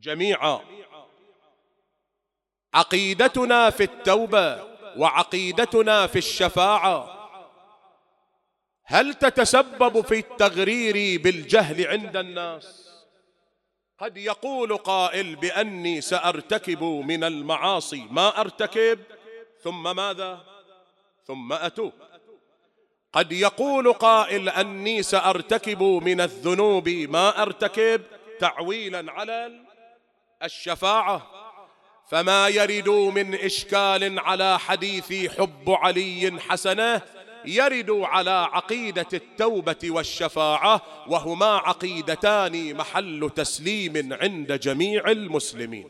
جميعا. 0.00 0.60
عقيدتنا 2.74 3.70
في 3.70 3.82
التوبة 3.82 4.76
وعقيدتنا 4.96 6.06
في 6.06 6.18
الشفاعة 6.18 7.15
هل 8.88 9.14
تتسبب 9.14 10.00
في 10.00 10.18
التغرير 10.18 11.20
بالجهل 11.20 11.86
عند 11.86 12.16
الناس؟ 12.16 12.86
قد 13.98 14.16
يقول 14.16 14.76
قائل 14.76 15.36
بأني 15.36 16.00
سأرتكب 16.00 16.82
من 16.82 17.24
المعاصي 17.24 18.06
ما 18.10 18.40
أرتكب 18.40 18.98
ثم 19.62 19.96
ماذا؟ 19.96 20.40
ثم 21.26 21.52
أتوب. 21.52 21.92
قد 23.12 23.32
يقول 23.32 23.92
قائل 23.92 24.48
أني 24.48 25.02
سأرتكب 25.02 25.82
من 25.82 26.20
الذنوب 26.20 26.88
ما 26.88 27.42
أرتكب 27.42 28.02
تعويلا 28.38 29.12
على 29.12 29.60
الشفاعة 30.42 31.26
فما 32.08 32.48
يرد 32.48 32.88
من 32.88 33.34
إشكال 33.34 34.18
على 34.18 34.58
حديث 34.58 35.38
حب 35.38 35.70
علي 35.70 36.40
حسنة 36.48 37.02
يرد 37.46 37.90
على 37.90 38.30
عقيدة 38.30 39.06
التوبة 39.12 39.76
والشفاعة 39.84 40.82
وهما 41.08 41.56
عقيدتان 41.56 42.74
محل 42.76 43.30
تسليم 43.36 44.12
عند 44.12 44.52
جميع 44.52 45.10
المسلمين. 45.10 45.88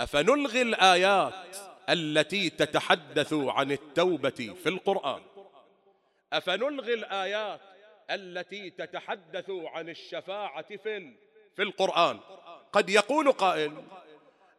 أفنلغي 0.00 0.62
الآيات 0.62 1.56
التي 1.88 2.50
تتحدث 2.50 3.32
عن 3.32 3.72
التوبة 3.72 4.54
في 4.62 4.68
القرآن؟ 4.68 5.22
أفنلغي 6.32 6.94
الآيات 6.94 7.60
التي 8.10 8.70
تتحدث 8.70 9.50
عن 9.50 9.88
الشفاعة 9.88 10.76
في 11.56 11.62
القرآن؟ 11.62 12.18
قد 12.72 12.90
يقول 12.90 13.32
قائل 13.32 13.72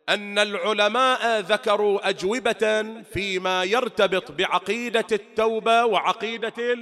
أن 0.09 0.39
العلماء 0.39 1.39
ذكروا 1.39 2.09
أجوبة 2.09 3.03
فيما 3.13 3.63
يرتبط 3.63 4.31
بعقيدة 4.31 5.07
التوبة 5.11 5.85
وعقيدة 5.85 6.77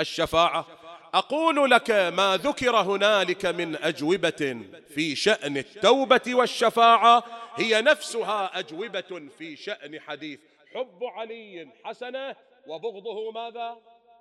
الشفاعة. 0.00 0.66
أقول 1.14 1.70
لك 1.70 1.90
ما 1.90 2.36
ذكر 2.36 2.76
هنالك 2.76 3.46
من 3.46 3.76
أجوبة 3.76 4.62
في 4.94 5.16
شأن 5.16 5.56
التوبة 5.56 6.34
والشفاعة. 6.34 7.24
هي 7.54 7.82
نفسها 7.82 8.58
أجوبة 8.58 9.28
في 9.38 9.56
شأن 9.56 10.00
حديث 10.00 10.40
حب 10.74 11.04
علي 11.04 11.68
حسنة 11.84 12.36
وبغضه 12.66 13.30
ماذا؟ 13.30 13.76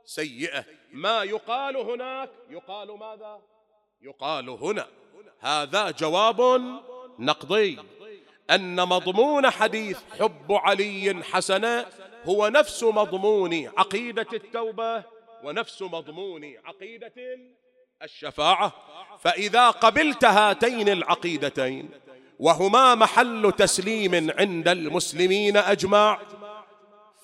سيئة. 0.05 0.65
ما 0.91 1.23
يقال 1.23 1.77
هناك 1.77 2.29
يقال 2.49 2.99
ماذا؟ 2.99 3.41
يقال 4.01 4.49
هنا. 4.49 4.87
هذا 5.39 5.91
جواب 5.91 6.61
نقضي 7.19 7.79
أن 8.51 8.75
مضمون 8.75 9.49
حديث 9.49 9.99
حب 10.19 10.51
علي 10.51 11.23
حسنة 11.23 11.85
هو 12.25 12.47
نفس 12.47 12.83
مضمون 12.83 13.71
عقيدة 13.77 14.27
التوبة 14.33 15.03
ونفس 15.43 15.81
مضمون 15.81 16.53
عقيدة 16.65 17.13
الشفاعة. 18.03 18.73
فإذا 19.19 19.69
قبلت 19.69 20.25
هاتين 20.25 20.89
العقيدتين 20.89 21.89
وهما 22.39 22.95
محل 22.95 23.53
تسليم 23.57 24.31
عند 24.39 24.67
المسلمين 24.67 25.57
أجمع 25.57 26.19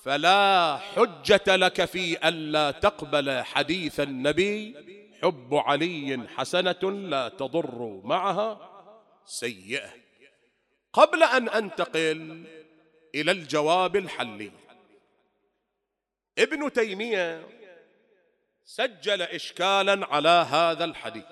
فلا 0.02 0.76
حجة 0.76 1.56
لك 1.56 1.84
في 1.84 2.28
ألا 2.28 2.70
تقبل 2.70 3.42
حديث 3.42 4.00
النبي 4.00 4.74
حب 5.22 5.54
علي 5.54 6.26
حسنة 6.36 6.90
لا 6.90 7.28
تضر 7.28 8.00
معها 8.04 8.70
سيئة. 9.24 10.05
قبل 10.92 11.22
أن 11.22 11.48
أنتقل 11.48 12.44
إلى 13.14 13.30
الجواب 13.30 13.96
الحلي. 13.96 14.52
ابن 16.38 16.72
تيمية 16.72 17.48
سجل 18.64 19.22
إشكالا 19.22 20.06
على 20.06 20.46
هذا 20.50 20.84
الحديث. 20.84 21.24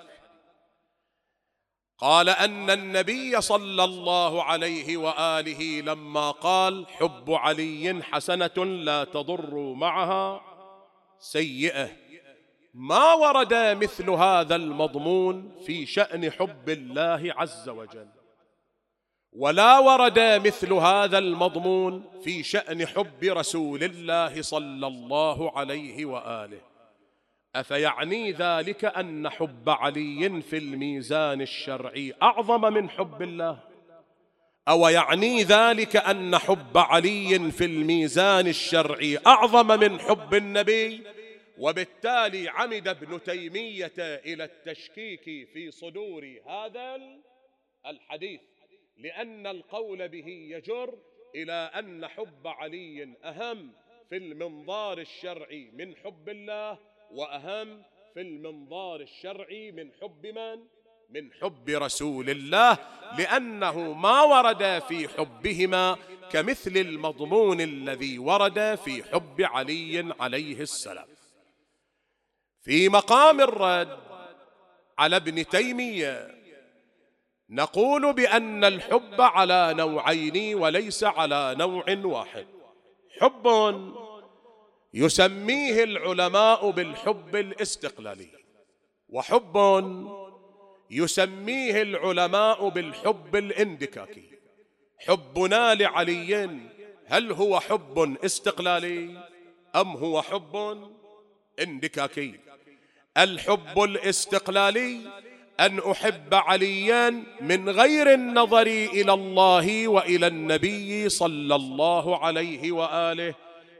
قال 1.98 2.28
أن 2.28 2.70
النبي 2.70 3.40
صلى 3.40 3.84
الله 3.84 4.44
عليه 4.44 4.96
وآله 4.96 5.80
لما 5.80 6.30
قال 6.30 6.86
حب 6.88 7.30
علي 7.30 8.02
حسنة 8.02 8.64
لا 8.64 9.04
تضر 9.04 9.54
معها 9.72 10.40
سيئة. 11.18 11.96
ما 12.74 13.12
ورد 13.12 13.54
مثل 13.54 14.10
هذا 14.10 14.56
المضمون 14.56 15.62
في 15.66 15.86
شأن 15.86 16.30
حب 16.30 16.68
الله 16.68 17.34
عز 17.36 17.68
وجل. 17.68 18.08
ولا 19.34 19.78
ورد 19.78 20.18
مثل 20.18 20.72
هذا 20.72 21.18
المضمون 21.18 22.04
في 22.24 22.42
شأن 22.42 22.86
حب 22.86 23.24
رسول 23.24 23.84
الله 23.84 24.42
صلى 24.42 24.86
الله 24.86 25.58
عليه 25.58 26.04
وآله. 26.04 26.60
أفيعني 27.54 28.32
ذلك 28.32 28.84
أن 28.84 29.28
حب 29.28 29.68
علي 29.68 30.42
في 30.42 30.58
الميزان 30.58 31.40
الشرعي 31.40 32.14
أعظم 32.22 32.72
من 32.74 32.90
حب 32.90 33.22
الله؟ 33.22 33.58
أو 34.68 34.88
يعني 34.88 35.42
ذلك 35.42 35.96
أن 35.96 36.38
حب 36.38 36.78
علي 36.78 37.50
في 37.50 37.64
الميزان 37.64 38.46
الشرعي 38.46 39.18
أعظم 39.26 39.80
من 39.80 40.00
حب 40.00 40.34
النبي؟ 40.34 41.02
وبالتالي 41.58 42.48
عمد 42.48 42.88
ابن 42.88 43.22
تيمية 43.22 43.92
إلى 43.98 44.44
التشكيك 44.44 45.48
في 45.52 45.70
صدور 45.70 46.36
هذا 46.48 47.00
الحديث. 47.86 48.40
لأن 48.96 49.46
القول 49.46 50.09
به 50.09 50.26
يجر 50.28 50.98
إلى 51.35 51.52
أن 51.52 52.09
حب 52.09 52.46
علي 52.46 53.16
أهم 53.24 53.72
في 54.09 54.16
المنظار 54.16 54.98
الشرعي 54.98 55.70
من 55.74 55.96
حب 55.96 56.28
الله 56.28 56.78
وأهم 57.11 57.83
في 58.14 58.20
المنظار 58.20 59.00
الشرعي 59.00 59.72
من 59.72 59.90
حب 60.02 60.26
من؟ 60.26 60.64
من 61.11 61.33
حب 61.33 61.68
رسول 61.68 62.30
الله 62.30 62.78
لأنه 63.18 63.92
ما 63.92 64.22
ورد 64.22 64.83
في 64.88 65.09
حبهما 65.09 65.96
كمثل 66.30 66.76
المضمون 66.76 67.61
الذي 67.61 68.18
ورد 68.18 68.74
في 68.74 69.02
حب 69.02 69.42
علي 69.42 70.14
عليه 70.20 70.61
السلام 70.61 71.07
في 72.62 72.88
مقام 72.88 73.40
الرد 73.40 73.98
على 74.98 75.16
ابن 75.16 75.46
تيمية 75.48 76.43
نقول 77.54 78.12
بأن 78.12 78.64
الحب 78.64 79.20
على 79.20 79.74
نوعين 79.76 80.54
وليس 80.54 81.04
على 81.04 81.54
نوع 81.58 81.84
واحد. 82.04 82.46
حب 83.20 83.46
يسميه 84.94 85.84
العلماء 85.84 86.70
بالحب 86.70 87.36
الاستقلالي 87.36 88.28
وحب 89.08 89.56
يسميه 90.90 91.82
العلماء 91.82 92.68
بالحب 92.68 93.36
الاندكاكي. 93.36 94.30
حبنا 94.98 95.74
لعلي 95.74 96.50
هل 97.06 97.32
هو 97.32 97.60
حب 97.60 98.16
استقلالي 98.24 99.28
أم 99.76 99.88
هو 99.88 100.22
حب 100.22 100.78
اندكاكي؟ 101.60 102.34
الحب 103.16 103.82
الاستقلالي 103.82 105.00
أن 105.60 105.78
أحب 105.78 106.34
عليا 106.34 107.24
من 107.40 107.68
غير 107.68 108.14
النظر 108.14 108.66
إلى 108.66 109.12
الله 109.12 109.88
وإلى 109.88 110.26
النبي 110.26 111.08
صلى 111.08 111.54
الله 111.54 112.24
عليه 112.24 112.72
وآله 112.72 113.34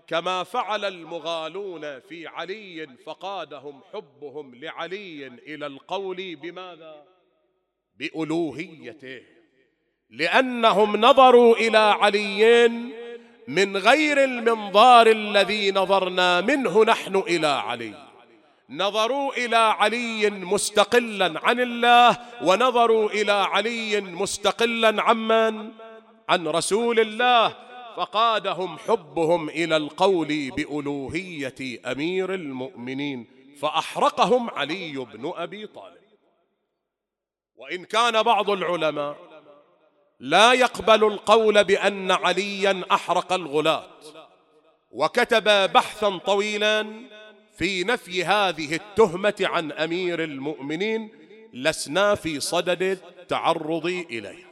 كما 0.06 0.42
فعل 0.42 0.84
المغالون 0.84 2.00
في 2.00 2.26
علي 2.26 2.88
فقادهم 3.06 3.80
حبهم 3.92 4.54
لعلي 4.54 5.26
إلى 5.26 5.66
القول 5.66 6.37
بماذا؟ 6.37 7.04
بألوهيته. 7.98 9.22
لأنهم 10.10 10.96
نظروا 10.96 11.56
إلى 11.56 11.78
علي 11.78 12.68
من 13.48 13.76
غير 13.76 14.24
المنظار 14.24 15.06
الذي 15.06 15.70
نظرنا 15.70 16.40
منه 16.40 16.84
نحن 16.84 17.16
إلى 17.16 17.46
علي. 17.46 18.13
نظروا 18.70 19.33
إلى 19.33 19.57
علي 19.57 20.31
مستقلا 20.31 21.40
عن 21.44 21.61
الله 21.61 22.18
ونظروا 22.42 23.11
إلى 23.11 23.33
علي 23.33 24.00
مستقلا 24.00 25.03
عمن 25.03 25.72
عن 26.29 26.48
رسول 26.48 27.00
الله. 27.00 27.57
فقادهم 27.96 28.79
حبهم 28.79 29.48
إلى 29.48 29.77
القول 29.77 30.50
بألوهية 30.57 31.90
أمير 31.92 32.35
المؤمنين 32.35 33.27
فأحرقهم 33.61 34.50
علي 34.50 34.92
بن 34.92 35.33
أبي 35.37 35.66
طالب. 35.66 36.05
وإن 37.57 37.85
كان 37.85 38.22
بعض 38.22 38.50
العلماء 38.50 39.16
لا 40.20 40.53
يقبل 40.53 41.05
القول 41.05 41.64
بأن 41.64 42.11
عليا 42.11 42.85
أحرق 42.92 43.33
الغلاة 43.33 43.87
وكتب 44.90 45.72
بحثا 45.72 46.18
طويلا 46.18 46.87
في 47.54 47.84
نفي 47.84 48.24
هذه 48.24 48.74
التهمة 48.74 49.34
عن 49.40 49.72
أمير 49.72 50.24
المؤمنين 50.24 51.10
لسنا 51.52 52.14
في 52.14 52.40
صدد 52.40 52.82
التعرض 52.82 53.86
إليه. 53.86 54.44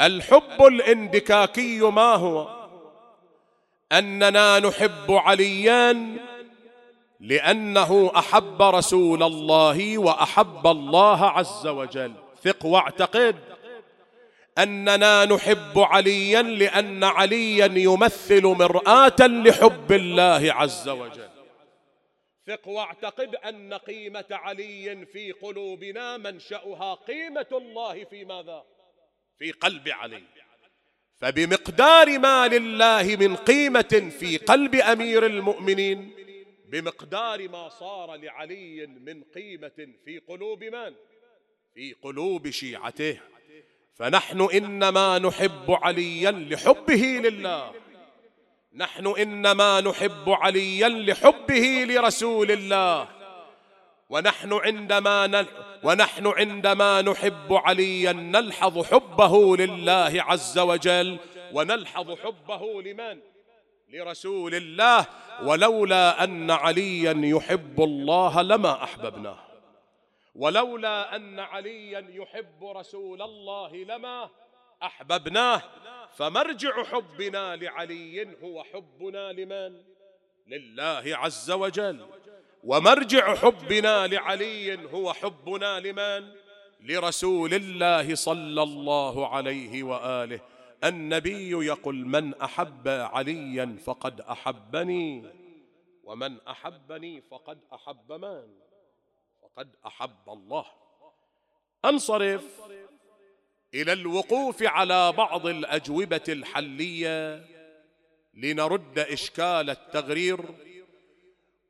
الحب 0.00 0.62
الإندكاكي 0.62 1.80
ما 1.80 2.14
هو؟ 2.14 2.64
أننا 3.92 4.58
نحب 4.58 5.10
عليا 5.10 6.16
لأنه 7.20 8.12
أحب 8.16 8.62
رسول 8.62 9.22
الله 9.22 9.98
وأحب 9.98 10.66
الله 10.66 11.24
عز 11.26 11.66
وجل. 11.66 12.12
ثق 12.44 12.66
واعتقد. 12.66 13.36
أننا 14.58 15.24
نحب 15.24 15.78
عليا 15.78 16.42
لأن 16.42 17.04
عليا 17.04 17.66
يمثل 17.66 18.46
مرآة 18.46 19.16
لحب 19.20 19.92
الله 19.92 20.52
عز 20.52 20.88
وجل. 20.88 21.23
ثق 22.46 22.68
واعتقد 22.68 23.34
أن 23.34 23.74
قيمة 23.74 24.24
علي 24.30 25.06
في 25.06 25.32
قلوبنا 25.32 26.16
منشأها 26.16 26.94
قيمة 26.94 27.46
الله 27.52 28.04
في 28.04 28.24
ماذا؟ 28.24 28.64
في 29.38 29.52
قلب 29.52 29.88
علي. 29.88 30.22
فبمقدار 31.16 32.18
ما 32.18 32.48
لله 32.48 33.16
من 33.16 33.36
قيمة 33.36 34.12
في 34.18 34.36
قلب 34.36 34.74
أمير 34.74 35.26
المؤمنين 35.26 36.14
بمقدار 36.68 37.48
ما 37.48 37.68
صار 37.68 38.14
لعلي 38.14 38.86
من 38.86 39.22
قيمة 39.24 39.88
في 40.04 40.18
قلوب 40.28 40.64
من؟ 40.64 40.94
في 41.74 41.92
قلوب 41.92 42.50
شيعته. 42.50 43.20
فنحن 43.94 44.48
إنما 44.54 45.18
نحب 45.18 45.70
عليا 45.70 46.30
لحبه 46.30 47.20
لله. 47.24 47.83
نحن 48.76 49.06
إنما 49.06 49.80
نحب 49.80 50.30
عليا 50.30 50.88
لحبه 50.88 51.84
لرسول 51.88 52.50
الله 52.50 53.08
ونحن 54.08 54.52
عندما 54.52 55.26
نل 55.26 55.46
ونحن 55.82 56.26
عندما 56.26 57.02
نحب 57.02 57.52
عليا 57.52 58.12
نلحظ 58.12 58.86
حبه 58.86 59.56
لله 59.56 60.22
عز 60.22 60.58
وجل. 60.58 61.18
ونلحظ 61.52 62.10
حبه 62.12 62.82
لمن؟ 62.82 63.20
لرسول 63.88 64.54
الله 64.54 65.06
ولولا 65.42 66.24
أن 66.24 66.50
عليا 66.50 67.20
يحب 67.36 67.80
الله 67.80 68.42
لما 68.42 68.84
أحببناه. 68.84 69.38
ولولا 70.34 71.16
أن 71.16 71.40
عليا 71.40 72.06
يحب 72.10 72.64
رسول 72.64 73.22
الله 73.22 73.76
لما 73.76 74.30
أحببناه 74.82 75.62
فمرجع 76.12 76.82
حبنا 76.84 77.56
لعلي 77.56 78.42
هو 78.42 78.64
حبنا 78.64 79.32
لمن؟ 79.32 79.82
لله 80.46 81.16
عز 81.16 81.50
وجل. 81.50 82.06
ومرجع 82.64 83.34
حبنا 83.34 84.06
لعلي 84.06 84.92
هو 84.92 85.12
حبنا 85.12 85.80
لمن؟ 85.80 86.34
لرسول 86.80 87.54
الله 87.54 88.14
صلى 88.14 88.62
الله 88.62 89.28
عليه 89.28 89.82
وآله. 89.82 90.40
النبي 90.84 91.66
يقول 91.66 91.94
من 91.94 92.34
أحب 92.34 92.88
عليا 92.88 93.76
فقد 93.84 94.20
أحبني 94.20 95.24
ومن 96.04 96.40
أحبني 96.40 97.20
فقد 97.20 97.60
أحب 97.74 98.12
من؟ 98.12 98.54
فقد 99.42 99.76
أحب 99.86 100.28
الله. 100.28 100.66
أنصرف. 101.84 102.60
إلى 103.74 103.92
الوقوف 103.92 104.62
على 104.62 105.12
بعض 105.12 105.46
الأجوبة 105.46 106.22
الحلية 106.28 107.46
لنرد 108.34 108.98
إشكال 108.98 109.70
التغرير 109.70 110.40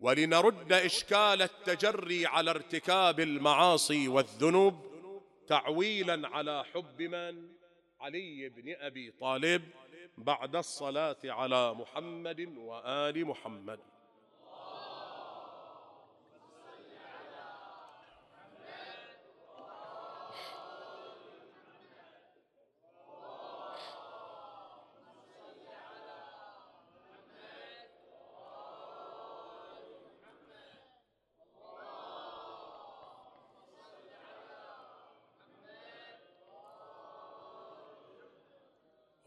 ولنرد 0.00 0.72
إشكال 0.72 1.42
التجري 1.42 2.26
على 2.26 2.50
ارتكاب 2.50 3.20
المعاصي 3.20 4.08
والذنوب 4.08 4.74
تعويلا 5.46 6.28
على 6.28 6.64
حب 6.64 7.02
من؟ 7.02 7.48
علي 8.00 8.48
بن 8.48 8.74
أبي 8.78 9.10
طالب 9.20 9.62
بعد 10.18 10.56
الصلاة 10.56 11.16
على 11.24 11.74
محمد 11.74 12.40
وآل 12.56 13.24
محمد. 13.24 13.78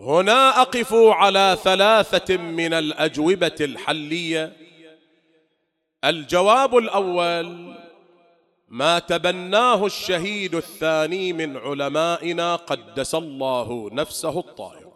هنا 0.08 0.62
أقف 0.62 0.94
على 0.94 1.58
ثلاثة 1.64 2.38
من 2.38 2.74
الأجوبة 2.74 3.56
الحلية. 3.62 4.54
الجواب 6.04 6.78
الأول 6.78 7.76
ما 8.68 9.00
تبناه 9.00 9.86
الشهيد 9.86 10.56
الثاني 10.56 11.34
من 11.34 11.58
علمائنا 11.58 12.56
قدس 12.56 13.16
الله 13.16 13.90
نفسه 13.94 14.40
الطاهر. 14.40 14.94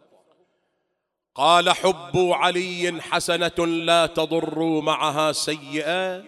قال 1.36 1.70
حب 1.70 2.12
علي 2.16 3.02
حسنة 3.02 3.66
لا 3.66 4.06
تضر 4.06 4.82
معها 4.82 5.32
سيئة 5.32 6.24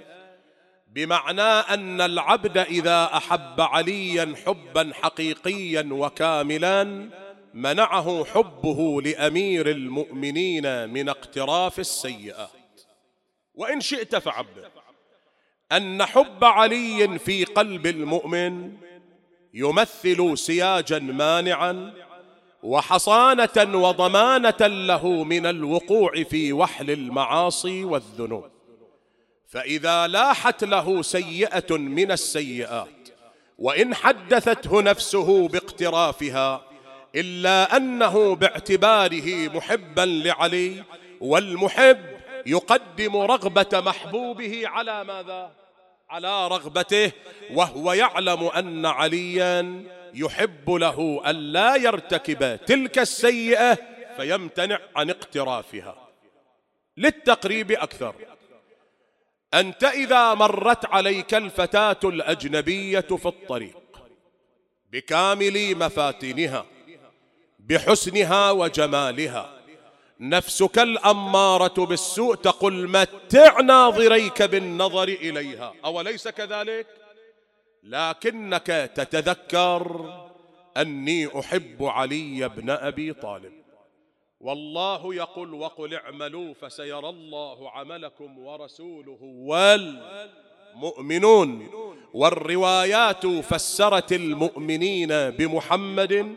بمعنى 0.88 1.42
أن 1.42 2.02
العبد 2.02 2.58
إذا 2.58 3.10
أحب 3.18 3.62
عليا 3.62 4.36
حبا 4.46 4.92
حقيقيا 4.94 5.90
وكاملا 5.92 7.10
منعه 7.54 8.26
حبه 8.26 9.02
لأمير 9.02 9.70
المؤمنين 9.70 10.90
من 10.90 11.10
اقتراف 11.10 11.80
السيئات. 11.80 12.50
وإن 13.56 13.82
شئت 13.82 14.16
فعبر 14.16 14.72
أن 15.72 16.06
حب 16.06 16.44
علي 16.44 17.20
في 17.20 17.44
قلب 17.44 17.88
المؤمن 17.88 18.78
يمثل 19.54 20.38
سياجا 20.38 21.00
مانعا 21.00 21.94
وحصانة 22.64 23.58
وضمانة 23.58 24.68
له 24.68 25.24
من 25.24 25.46
الوقوع 25.46 26.24
في 26.24 26.54
وحل 26.54 26.92
المعاصي 26.92 27.84
والذنوب. 27.84 28.54
فإذا 29.48 30.08
لاحت 30.08 30.64
له 30.64 31.02
سيئة 31.02 31.78
من 31.78 32.12
السيئات 32.12 33.10
وإن 33.60 33.96
حدثته 33.96 34.82
نفسه 34.82 35.48
باقترافها 35.48 36.73
إلا 37.16 37.78
أنه 37.78 38.36
باعتباره 38.36 39.50
محبا 39.56 40.02
لعلي 40.02 40.84
والمحب 41.20 42.06
يقدم 42.46 43.18
رغبة 43.18 43.82
محبوبه 43.82 44.68
على 44.68 45.04
ماذا؟ 45.04 45.52
على 46.10 46.48
رغبته 46.48 47.12
وهو 47.54 47.94
يعلم 47.94 48.44
أن 48.44 48.86
عليا 48.86 49.84
يحب 50.14 50.70
له 50.70 51.22
الا 51.26 51.76
يرتكب 51.76 52.66
تلك 52.66 53.00
السيئة 53.00 53.78
فيمتنع 54.18 54.80
عن 54.96 55.10
اقترافها. 55.10 55.96
للتقريب 56.98 57.72
أكثر. 57.72 58.16
أنت 59.54 59.84
إذا 59.84 60.34
مرت 60.34 60.86
عليك 60.86 61.34
الفتاة 61.34 62.00
الأجنبية 62.04 63.00
في 63.00 63.26
الطريق 63.26 63.78
بكامل 64.92 65.76
مفاتنها 65.76 66.66
بحسنها 67.70 68.52
وجمالها. 68.52 69.60
نفسك 70.20 70.80
الأمارة 70.80 71.86
بالسوء 71.86 72.36
تقول 72.36 72.90
متع 72.90 73.62
ناظريك 73.62 74.44
بالنظر 74.44 75.08
إليها. 75.08 75.74
أوليس 75.86 76.28
كذلك؟ 76.28 76.88
لكنك 77.84 78.92
تتذكر 78.96 80.14
أني 80.78 81.40
أحب 81.40 81.84
علي 81.84 82.50
بن 82.50 82.70
أبي 82.70 83.14
طالب. 83.14 83.54
والله 84.40 85.16
يقول 85.16 85.54
وقل 85.54 85.96
اعملوا 85.96 86.54
فسيرى 86.54 87.10
الله 87.10 87.72
عملكم 87.72 88.40
ورسوله 88.40 89.20
مؤمنون 90.76 91.70
والروايات 92.14 93.28
فسرت 93.28 94.14
المؤمنين 94.14 95.30
بمحمد 95.30 96.36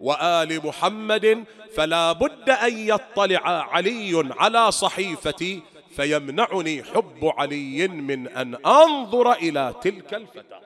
وآل 0.00 0.66
محمد 0.66 1.44
فلا 1.74 2.12
بد 2.12 2.50
أن 2.50 2.78
يطلع 2.78 3.48
علي 3.74 4.24
على 4.30 4.72
صحيفتي 4.72 5.62
فيمنعني 5.90 6.82
حب 6.82 7.24
علي 7.24 7.88
من 7.88 8.28
أن 8.28 8.54
أنظر 8.54 9.32
إلى 9.32 9.74
تلك 9.82 10.14
الفتاة. 10.14 10.62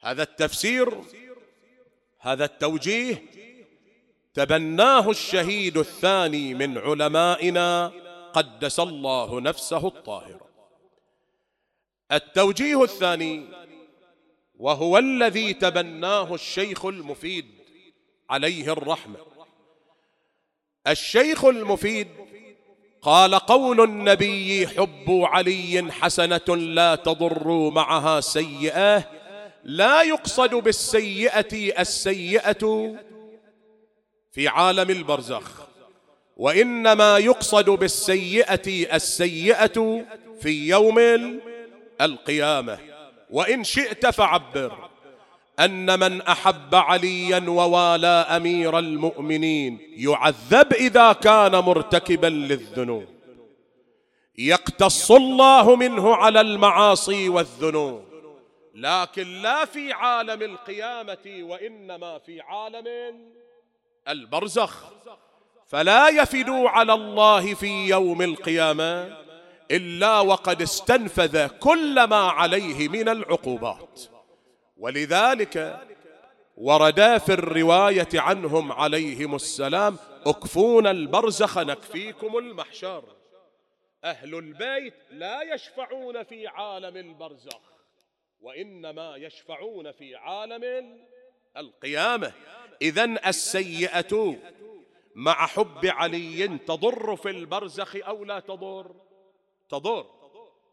هذا 0.00 0.22
التفسير 0.22 1.00
هذا 2.20 2.44
التوجيه 2.44 3.22
تبناه 4.34 5.10
الشهيد 5.10 5.76
الثاني 5.78 6.54
من 6.54 6.78
علمائنا 6.78 7.92
قدس 8.32 8.80
الله 8.80 9.40
نفسه 9.40 9.86
الطاهرة. 9.86 10.48
التوجيه 12.12 12.82
الثاني 12.82 13.63
وهو 14.58 14.98
الذي 14.98 15.52
تبناه 15.52 16.34
الشيخ 16.34 16.84
المفيد 16.84 17.46
عليه 18.30 18.72
الرحمة. 18.72 19.16
الشيخ 20.86 21.44
المفيد 21.44 22.08
قال 23.02 23.34
قول 23.34 23.80
النبي 23.80 24.66
حب 24.66 25.04
علي 25.08 25.92
حسنة 25.92 26.56
لا 26.56 26.94
تضر 26.94 27.70
معها 27.70 28.20
سيئة 28.20 29.10
لا 29.64 30.02
يقصد 30.02 30.54
بالسيئة 30.54 31.80
السيئة 31.80 32.94
في 34.32 34.48
عالم 34.48 34.90
البرزخ 34.90 35.62
وإنما 36.36 37.18
يقصد 37.18 37.70
بالسيئة 37.70 38.96
السيئة 38.96 40.04
في 40.40 40.68
يوم 40.68 40.98
القيامة. 42.00 42.93
وإن 43.34 43.64
شئت 43.64 44.06
فعبر. 44.06 44.90
أن 45.58 46.00
من 46.00 46.22
أحب 46.22 46.74
عليا 46.74 47.44
ووالى 47.48 48.26
أمير 48.36 48.78
المؤمنين 48.78 49.78
يعذب 49.96 50.72
إذا 50.72 51.12
كان 51.12 51.52
مرتكبا 51.52 52.26
للذنوب. 52.26 53.04
يقتص 54.38 55.10
الله 55.10 55.76
منه 55.76 56.14
على 56.14 56.40
المعاصي 56.40 57.28
والذنوب. 57.28 58.04
لكن 58.74 59.42
لا 59.42 59.64
في 59.64 59.92
عالم 59.92 60.42
القيامة 60.42 61.26
وإنما 61.26 62.18
في 62.18 62.40
عالم 62.40 62.86
البرزخ. 64.08 64.84
فلا 65.66 66.08
يفدوا 66.08 66.68
على 66.68 66.92
الله 66.92 67.54
في 67.54 67.88
يوم 67.88 68.22
القيامة. 68.22 69.23
إلا 69.70 70.20
وقد 70.20 70.62
استنفذ 70.62 71.46
كل 71.46 72.04
ما 72.04 72.30
عليه 72.30 72.88
من 72.88 73.08
العقوبات. 73.08 74.00
ولذلك 74.76 75.80
وردا 76.56 77.18
في 77.18 77.32
الرواية 77.32 78.08
عنهم 78.14 78.72
عليهم 78.72 79.34
السلام 79.34 79.96
اكفون 80.26 80.86
البرزخ 80.86 81.58
نكفيكم 81.58 82.38
المحشر. 82.38 83.04
أهل 84.04 84.34
البيت 84.34 84.94
لا 85.10 85.54
يشفعون 85.54 86.22
في 86.22 86.46
عالم 86.46 86.96
البرزخ 86.96 87.60
وإنما 88.40 89.16
يشفعون 89.16 89.92
في 89.92 90.16
عالم 90.16 90.96
القيامة. 91.56 92.32
إذا 92.82 93.04
السيئة 93.04 94.36
مع 95.14 95.46
حب 95.46 95.86
علي 95.86 96.58
تضر 96.58 97.16
في 97.16 97.30
البرزخ 97.30 97.96
أو 97.96 98.24
لا 98.24 98.40
تضر؟ 98.40 99.03
تضر. 99.68 100.06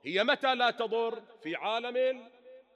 هي 0.05 0.23
متى 0.23 0.55
لا 0.55 0.71
تضر؟ 0.71 1.21
في 1.43 1.55
عالم 1.55 2.27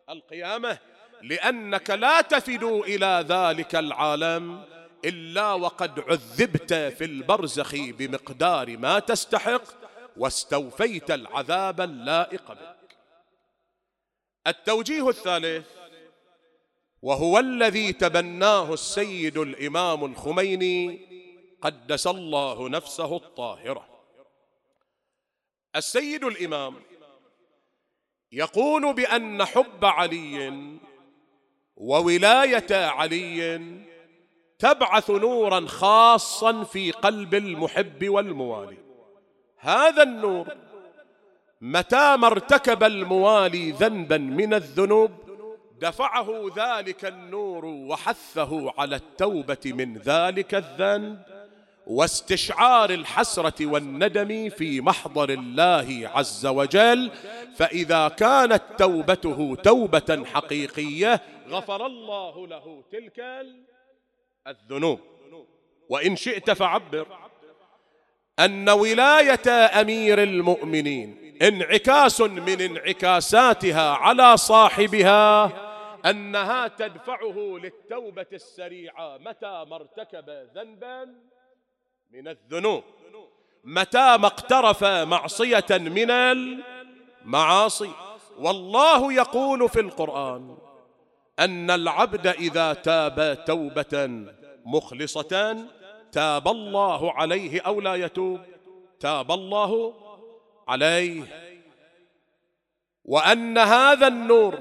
القيامة. 0.10 0.78
لأنك 1.22 1.90
لا 1.90 2.22
تفد 2.22 2.64
إلى 2.64 3.26
ذلك 3.28 3.76
العالم 3.76 4.64
إلا 5.06 5.54
وقد 5.54 6.00
عذبت 6.00 6.74
في 6.74 7.04
البرزخ 7.06 7.76
بمقدار 7.76 8.78
ما 8.78 9.00
تستحق 9.00 9.64
واستوفيت 10.18 11.12
العذاب 11.12 11.82
اللائق 11.82 12.52
بك. 12.52 12.98
التوجيه 14.48 15.10
الثالث 15.10 15.68
وهو 17.02 17.40
الذي 17.40 17.94
تبناه 17.94 18.74
السيد 18.74 19.38
الإمام 19.38 20.06
الخميني 20.06 21.00
قدس 21.62 22.08
الله 22.08 22.70
نفسه 22.70 23.16
الطاهرة. 23.16 23.95
السيد 25.76 26.24
الإمام 26.24 26.76
يقول 28.32 28.94
بأن 28.94 29.46
حب 29.46 29.86
علي 29.86 30.64
وولاية 31.78 32.86
علي 32.86 33.62
تبعث 34.60 35.10
نورا 35.10 35.68
خاصا 35.68 36.64
في 36.64 36.92
قلب 36.92 37.36
المحب 37.36 38.10
والموالي. 38.10 38.78
هذا 39.60 40.04
النور 40.04 40.48
متى 41.62 42.18
ما 42.18 42.28
ارتكب 42.28 42.84
الموالي 42.84 43.72
ذنبا 43.72 44.18
من 44.18 44.54
الذنوب 44.54 45.12
دفعه 45.82 46.52
ذلك 46.58 47.06
النور 47.06 47.66
وحثه 47.66 48.74
على 48.78 48.96
التوبة 48.96 49.58
من 49.66 49.98
ذلك 49.98 50.56
الذنب. 50.56 51.35
واستشعار 51.88 52.90
الحسرة 52.90 53.66
والندم 53.66 54.50
في 54.50 54.82
محضر 54.82 55.30
الله 55.30 56.12
عز 56.14 56.46
وجل 56.46 57.12
فإذا 57.56 58.08
كانت 58.08 58.64
توبته 58.78 59.56
توبة 59.64 60.26
حقيقية 60.34 61.22
غفر 61.50 61.86
الله 61.86 62.48
له 62.48 62.84
تلك 62.92 63.20
الذنوب. 64.48 65.00
وإن 65.90 66.16
شئت 66.16 66.52
فعبر. 66.52 67.08
أن 68.40 68.70
ولاية 68.70 69.50
أمير 69.82 70.24
المؤمنين 70.24 71.38
انعكاس 71.42 72.22
من 72.22 72.62
انعكاساتها 72.62 73.92
على 73.92 74.38
صاحبها 74.38 75.52
أنها 76.06 76.68
تدفعه 76.68 77.60
للتوبة 77.64 78.26
السريعة 78.34 79.18
متى 79.18 79.66
ما 79.70 79.76
ارتكب 79.76 80.30
ذنبا. 80.56 81.16
من 82.16 82.28
الذنوب. 82.28 82.84
متى 83.64 84.18
ما 84.18 84.28
اقترف 84.28 84.84
معصية 84.84 85.66
من 85.72 86.12
المعاصي. 86.12 87.92
والله 88.40 89.14
يقول 89.14 89.70
في 89.70 89.80
القرآن 89.80 90.58
أن 91.40 91.72
العبد 91.72 92.28
إذا 92.28 92.74
تاب 92.74 93.44
توبة 93.48 94.26
مخلصة 94.66 95.66
تاب 96.12 96.48
الله 96.48 97.14
عليه 97.14 97.62
أو 97.62 97.82
لا 97.82 97.96
يتوب 97.96 98.40
تاب 99.00 99.32
الله 99.32 99.94
عليه. 100.68 101.24
وأن 103.06 103.58
هذا 103.58 104.08
النور 104.08 104.60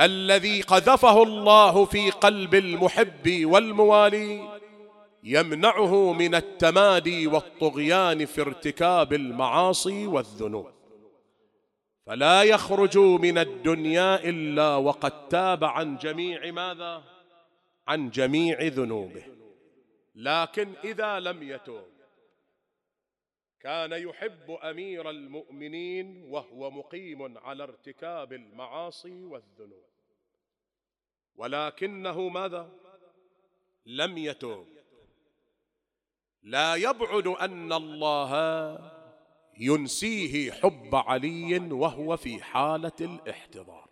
الذي 0.00 0.62
قذفه 0.62 1.22
الله 1.22 1.84
في 1.84 2.10
قلب 2.10 2.54
المحب 2.54 3.44
والموالي 3.44 4.51
يمنعه 5.22 6.12
من 6.12 6.34
التمادي 6.34 7.26
والطغيان 7.26 8.26
في 8.26 8.40
ارتكاب 8.40 9.12
المعاصي 9.12 10.06
والذنوب. 10.06 10.70
فلا 12.06 12.42
يخرج 12.42 12.98
من 12.98 13.38
الدنيا 13.38 14.28
إلا 14.28 14.76
وقد 14.76 15.28
تاب 15.28 15.64
عن 15.64 15.96
جميع 15.96 16.50
ماذا؟ 16.50 17.04
عن 17.88 18.10
جميع 18.10 18.62
ذنوبه. 18.62 19.24
لكن 20.14 20.72
إذا 20.84 21.20
لم 21.20 21.42
يتوب 21.42 21.92
كان 23.60 23.92
يحب 23.92 24.50
أمير 24.50 25.10
المؤمنين 25.10 26.24
وهو 26.30 26.70
مقيم 26.70 27.38
على 27.38 27.62
ارتكاب 27.62 28.32
المعاصي 28.32 29.24
والذنوب. 29.24 29.84
ولكنه 31.34 32.28
ماذا؟ 32.28 32.70
لم 33.86 34.18
يتوب. 34.18 34.81
لا 36.42 36.74
يبعد 36.74 37.26
أن 37.26 37.72
الله 37.72 38.32
ينسيه 39.58 40.52
حب 40.52 40.94
علي 40.94 41.58
وهو 41.58 42.16
في 42.16 42.42
حالة 42.42 42.92
الاحتضار. 43.00 43.88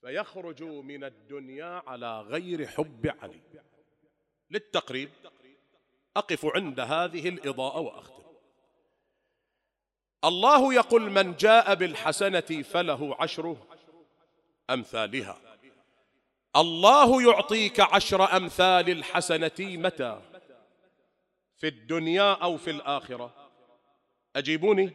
فيخرج 0.00 0.62
من 0.62 1.04
الدنيا 1.04 1.82
على 1.86 2.20
غير 2.20 2.66
حب 2.66 3.14
علي. 3.22 3.62
للتقريب 4.50 5.10
أقف 6.16 6.46
عند 6.46 6.80
هذه 6.80 7.28
الإضاءة 7.28 7.80
وأختم. 7.80 8.22
الله 10.24 10.74
يقول 10.74 11.10
من 11.10 11.36
جاء 11.36 11.74
بالحسنة 11.74 12.62
فله 12.62 13.16
عشر 13.20 13.56
أمثالها. 14.70 15.40
الله 16.56 17.22
يعطيك 17.22 17.80
عشر 17.80 18.36
أمثال 18.36 18.90
الحسنة 18.90 19.52
متى؟ 19.60 20.29
في 21.60 21.68
الدنيا 21.68 22.32
أو 22.32 22.56
في 22.56 22.70
الآخرة. 22.70 23.34
أجيبوني؟ 24.36 24.92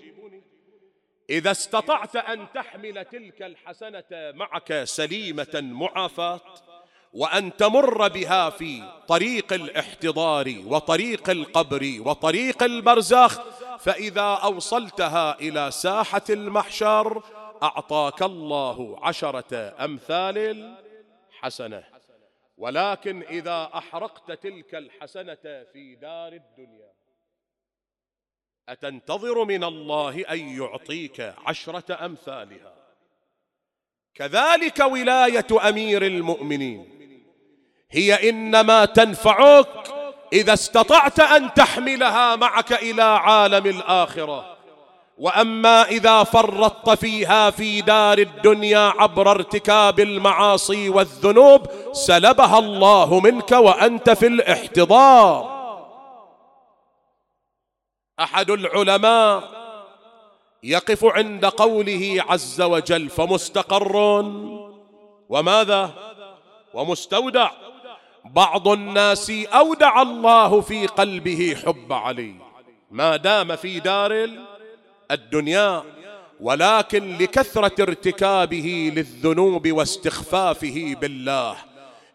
إذا 1.29 1.51
استطعت 1.51 2.15
أن 2.15 2.47
تحمل 2.53 3.05
تلك 3.05 3.41
الحسنة 3.41 4.03
معك 4.11 4.83
سليمة 4.83 5.47
معافاة 5.53 6.41
وأن 7.13 7.57
تمر 7.57 8.07
بها 8.07 8.49
في 8.49 9.01
طريق 9.07 9.53
الاحتضار 9.53 10.55
وطريق 10.65 11.29
القبر 11.29 11.97
وطريق 11.99 12.63
البرزخ 12.63 13.41
فإذا 13.77 14.39
أوصلتها 14.43 15.39
إلى 15.39 15.71
ساحة 15.71 16.23
المحشر 16.29 17.23
أعطاك 17.63 18.21
الله 18.21 18.99
عشرة 19.03 19.75
أمثال 19.85 20.37
الحسنة. 21.29 21.94
ولكن 22.57 23.23
إذا 23.23 23.69
أحرقت 23.73 24.31
تلك 24.31 24.75
الحسنة 24.75 25.65
في 25.73 25.97
دار 26.01 26.33
الدنيا 26.33 26.93
أتنتظر 28.69 29.45
من 29.45 29.63
الله 29.63 30.21
أن 30.31 30.39
يعطيك 30.39 31.33
عشرة 31.45 32.05
أمثالها؟ 32.05 32.75
كذلك 34.13 34.79
ولاية 34.79 35.69
أمير 35.69 36.05
المؤمنين 36.05 36.95
هي 37.91 38.29
إنما 38.29 38.85
تنفعك 38.85 39.87
إذا 40.33 40.53
استطعت 40.53 41.19
أن 41.19 41.53
تحملها 41.53 42.35
معك 42.35 42.73
إلى 42.73 43.01
عالم 43.01 43.65
الآخرة. 43.65 44.54
وأما 45.17 45.83
إذا 45.83 46.23
فرطت 46.23 46.89
فيها 46.89 47.49
في 47.49 47.81
دار 47.81 48.17
الدنيا 48.17 48.93
عبر 48.97 49.31
ارتكاب 49.31 49.99
المعاصي 49.99 50.89
والذنوب 50.89 51.67
سلبها 51.91 52.59
الله 52.59 53.19
منك 53.19 53.51
وأنت 53.51 54.09
في 54.09 54.27
الاحتضار. 54.27 55.55
أحد 58.19 58.51
العلماء 58.51 59.43
يقف 60.63 61.05
عند 61.05 61.45
قوله 61.45 62.23
عز 62.29 62.61
وجل 62.61 63.09
فمستقر 63.09 63.95
وماذا؟ 65.29 65.91
ومستودع. 66.73 67.51
بعض 68.25 68.67
الناس 68.67 69.31
أودع 69.31 70.01
الله 70.01 70.61
في 70.61 70.87
قلبه 70.87 71.55
حب 71.65 71.93
علي. 71.93 72.35
ما 72.91 73.15
دام 73.15 73.55
في 73.55 73.79
دار 73.79 74.29
الدنيا 75.11 75.83
ولكن 76.39 77.17
لكثرة 77.17 77.81
ارتكابه 77.83 78.91
للذنوب 78.95 79.71
واستخفافه 79.71 80.95
بالله. 81.01 81.57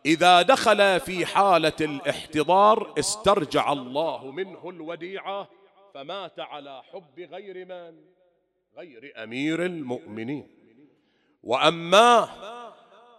إذا 0.06 0.42
دخل 0.42 1.00
في 1.00 1.26
حالة 1.26 1.72
الاحتضار 1.80 2.94
استرجع 2.98 3.72
الله 3.72 4.30
منه 4.30 4.70
الوديعة 4.70 5.48
فمات 5.94 6.40
على 6.40 6.82
حب 6.92 7.20
غير 7.20 7.64
من 7.64 7.94
غير 8.78 9.12
أمير 9.16 9.64
المؤمنين. 9.64 10.48
وأما 11.42 12.28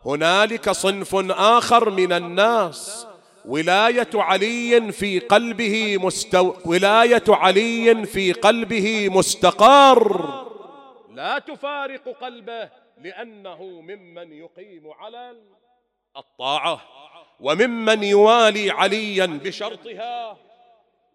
هنالك 0.05 0.69
صنف 0.69 1.15
آخر 1.31 1.89
من 1.89 2.13
الناس 2.13 3.07
ولاية 3.45 4.09
علي 4.13 4.91
في 4.91 5.19
قلبه 5.19 5.97
مستو... 5.97 6.53
ولاية 6.65 7.23
علي 7.29 8.05
في 8.05 8.31
قلبه 8.31 9.09
مستقر. 9.09 10.31
لا 11.09 11.39
تفارق 11.39 12.09
قلبه 12.21 12.69
لأنه 12.97 13.63
ممن 13.63 14.33
يقيم 14.33 14.91
على 14.91 15.35
الطاعة 16.17 16.81
وممن 17.39 18.03
يوالي 18.03 18.71
عليا 18.71 19.25
بشرطها 19.25 20.37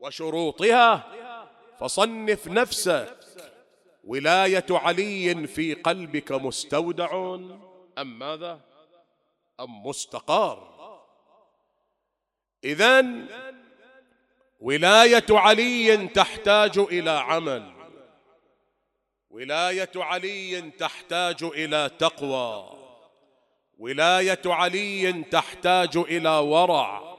وشروطها. 0.01 1.07
فصنف 1.81 2.49
نفسك. 2.49 3.17
ولاية 4.05 4.67
علي 4.71 5.47
في 5.47 5.75
قلبك 5.75 6.33
مستودع 6.33 7.35
أم 7.99 8.19
ماذا؟ 8.19 8.61
أم 9.61 9.87
مستقر. 9.87 10.76
إذا 12.67 13.05
ولاية 14.61 15.27
علي 15.31 16.07
تحتاج 16.07 16.79
إلى 16.79 17.11
عمل. 17.11 17.73
ولاية 19.31 19.91
علي 19.97 20.61
تحتاج 20.79 21.45
إلى 21.45 21.91
تقوى. 21.99 22.71
ولاية 23.79 24.41
علي 24.47 25.13
تحتاج 25.31 25.97
إلى 25.97 26.29
ورع. 26.29 27.17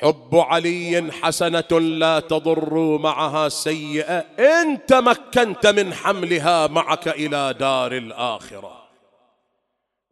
حب 0.00 0.34
علي 0.34 1.12
حسنة 1.22 1.80
لا 1.80 2.20
تضر 2.20 2.98
معها 2.98 3.48
سيئة. 3.48 4.18
إن 4.38 4.86
تمكنت 4.86 5.66
من 5.66 5.94
حملها 5.94 6.66
معك 6.66 7.08
إلى 7.08 7.54
دار 7.58 7.92
الآخرة. 7.92 8.85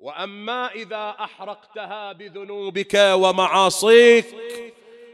وأما 0.05 0.73
إذا 0.73 1.11
أحرقتها 1.21 2.13
بذنوبك 2.13 2.95
ومعاصيك 2.95 4.27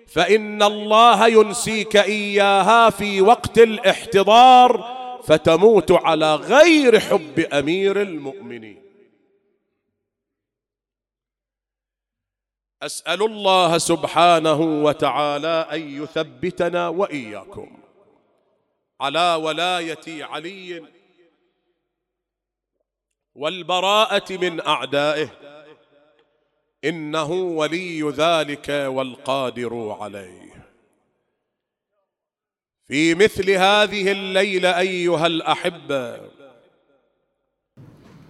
فإن 0.09 0.63
الله 0.63 1.27
ينسيك 1.27 1.97
إياها 1.97 2.91
في 2.91 3.21
وقت 3.21 3.59
الاحتضار 3.59 5.01
فتموت 5.25 5.93
على 5.93 6.35
غير 6.35 7.01
حب 7.01 7.41
أمير 7.41 8.03
المؤمنين. 8.03 8.83
أسأل 12.83 13.23
الله 13.23 13.79
سبحانه 13.79 14.61
وتعالى 14.85 15.67
أن 15.73 16.03
يثبتنا 16.03 16.89
وإياكم 16.89 17.77
على 19.01 19.35
ولاية 19.35 20.25
علي 20.25 21.00
والبراءة 23.41 24.33
من 24.37 24.61
أعدائه. 24.61 25.29
إنه 26.85 27.33
ولي 27.33 28.03
ذلك 28.03 28.69
والقادر 28.69 29.97
عليه. 30.01 30.67
في 32.89 33.15
مثل 33.15 33.51
هذه 33.51 34.13
الليلة 34.13 34.79
أيها 34.79 35.27
الأحبة 35.27 36.21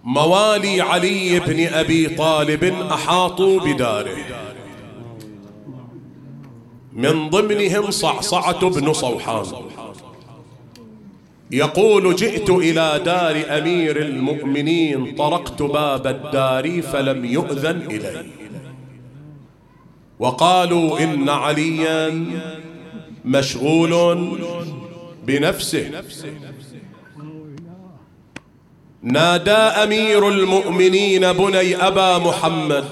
موالي 0.05 0.81
علي 0.81 1.41
بن 1.41 1.67
أبي 1.67 2.09
طالب 2.09 2.65
أحاطوا 2.65 3.61
بداره. 3.61 4.17
من 6.93 7.31
ضمنهم 7.31 7.91
صعصعة 7.91 8.69
بن 8.69 8.93
صوحان. 8.93 9.47
يقول 11.53 12.17
جئت 12.17 12.51
إلى 12.51 13.01
دار 13.05 13.59
أمير 13.59 13.97
المؤمنين 14.03 15.15
طرقت 15.15 15.63
باب 15.63 16.07
الدار 16.07 16.83
فلم 16.83 17.25
يؤذن 17.25 17.83
إلي. 17.91 18.27
وقالوا 20.19 21.01
إن 21.01 21.29
عليا 21.29 22.25
مشغول 23.25 23.93
بنفسه. 25.27 26.03
نادى 29.03 29.51
أمير 29.51 30.29
المؤمنين 30.29 31.33
بني 31.33 31.77
أبا 31.77 32.19
محمد 32.19 32.85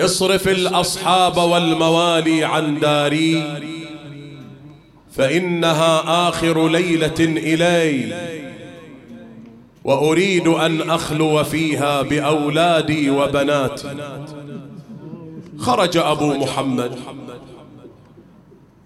اصرف 0.00 0.48
الأصحاب 0.48 1.36
والموالي 1.36 2.44
عن 2.44 2.80
داري. 2.80 3.81
فإنها 5.12 6.28
آخر 6.28 6.68
ليلة 6.68 7.20
إلي. 7.20 8.14
وأريد 9.84 10.48
أن 10.48 10.90
أخلو 10.90 11.44
فيها 11.44 12.02
بأولادي 12.02 13.10
وبناتي. 13.10 13.88
خرج 15.58 15.96
أبو 15.96 16.34
محمد. 16.34 16.98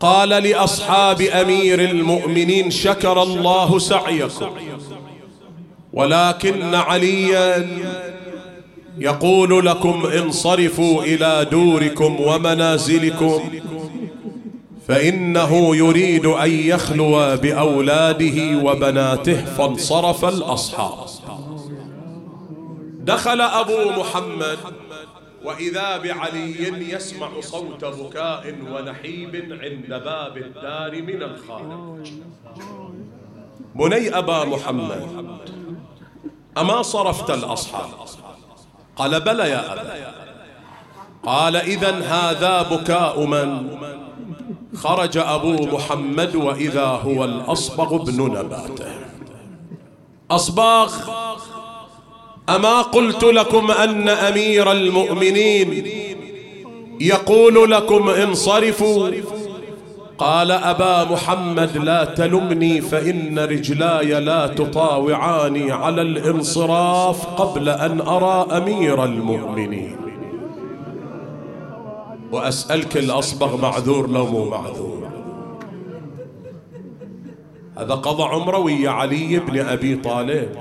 قال 0.00 0.28
لأصحاب 0.28 1.20
أمير 1.20 1.80
المؤمنين 1.80 2.70
شكر 2.70 3.22
الله 3.22 3.78
سعيكم. 3.78 4.50
ولكن 5.92 6.74
عليا 6.74 7.68
يقول 8.98 9.66
لكم 9.66 10.06
انصرفوا 10.06 11.02
إلى 11.02 11.46
دوركم 11.50 12.20
ومنازلكم. 12.20 13.50
فإنه 14.88 15.76
يريد 15.76 16.26
أن 16.26 16.50
يخلو 16.50 17.36
بأولاده 17.36 18.58
وبناته 18.64 19.44
فانصرف 19.44 20.24
الأصحاب. 20.24 21.06
دخل 23.00 23.40
أبو 23.40 24.00
محمد 24.00 24.58
وإذا 25.44 25.96
بعلي 25.96 26.90
يسمع 26.92 27.28
صوت 27.40 27.84
بكاء 27.84 28.54
ونحيب 28.72 29.58
عند 29.62 30.04
باب 30.04 30.36
الدار 30.36 31.02
من 31.02 31.22
الخارج. 31.22 32.10
بني 33.74 34.18
أبا 34.18 34.44
محمد 34.44 35.26
أما 36.58 36.82
صرفت 36.82 37.30
الأصحاب؟ 37.30 37.90
قال 38.96 39.20
بلى 39.20 39.50
يا 39.50 39.72
أبا. 39.72 40.12
قال 41.22 41.56
إذا 41.56 41.98
هذا 41.98 42.62
بكاء 42.62 43.26
من؟ 43.26 43.76
خرج 44.76 45.18
أبو 45.18 45.52
محمد 45.52 46.36
وإذا 46.36 46.86
هو 46.86 47.24
الأصبغ 47.24 47.96
بن 47.96 48.22
نباته. 48.22 48.94
أصباغ 50.30 50.94
أما 52.48 52.82
قلت 52.82 53.24
لكم 53.24 53.70
أن 53.70 54.08
أمير 54.08 54.72
المؤمنين 54.72 55.86
يقول 57.00 57.70
لكم 57.70 58.08
انصرفوا؟ 58.08 59.10
قال 60.18 60.50
أبا 60.50 61.04
محمد 61.04 61.76
لا 61.76 62.04
تلمني 62.04 62.80
فإن 62.80 63.38
رجلاي 63.38 64.20
لا 64.20 64.46
تطاوعاني 64.46 65.72
على 65.72 66.02
الانصراف 66.02 67.26
قبل 67.26 67.68
أن 67.68 68.00
أرى 68.00 68.46
أمير 68.56 69.04
المؤمنين. 69.04 70.05
وأسألك 72.32 72.96
الأصبغ 72.96 73.56
معذور 73.62 74.10
لو 74.10 74.26
مو 74.26 74.50
معذور. 74.50 75.08
هذا 77.78 77.94
قضى 77.94 78.22
عمره 78.22 78.58
ويا 78.58 78.90
علي 78.90 79.38
بن 79.38 79.58
أبي 79.58 79.96
طالب. 79.96 80.56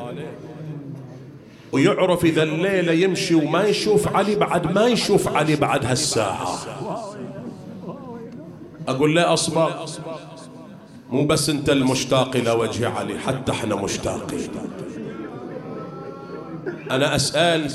ويعرف 1.72 2.26
إذا 2.26 2.43
الليلة 2.43 2.91
يمشي 2.91 3.36
وما 3.36 3.63
يشوف 3.63 4.16
علي 4.16 4.36
بعد 4.36 4.72
ما 4.76 4.86
يشوف 4.86 5.28
علي 5.28 5.55
بعد 5.55 5.86
هالساعة. 5.86 6.59
أقول 8.88 9.16
له 9.16 9.34
أصبغ 9.34 9.86
مو 11.09 11.26
بس 11.26 11.49
أنت 11.49 11.70
المشتاق 11.70 12.36
إلى 12.36 12.51
وجه 12.51 12.89
علي 12.89 13.20
حتى 13.20 13.51
إحنا 13.51 13.76
مشتاقين. 13.76 14.49
أنا 16.91 17.16
أسأل 17.16 17.72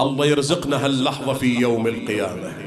الله 0.00 0.26
يرزقنا 0.26 0.84
هاللحظة 0.84 1.32
في 1.32 1.60
يوم 1.60 1.86
القيامة. 1.86 2.65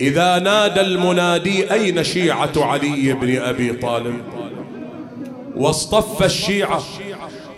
إذا 0.00 0.38
نادى 0.38 0.80
المنادي 0.80 1.72
أين 1.72 2.04
شيعة 2.04 2.52
علي 2.56 3.12
بن 3.12 3.36
أبي 3.36 3.72
طالب؟ 3.72 4.14
واصطف 5.56 6.22
الشيعة 6.22 6.82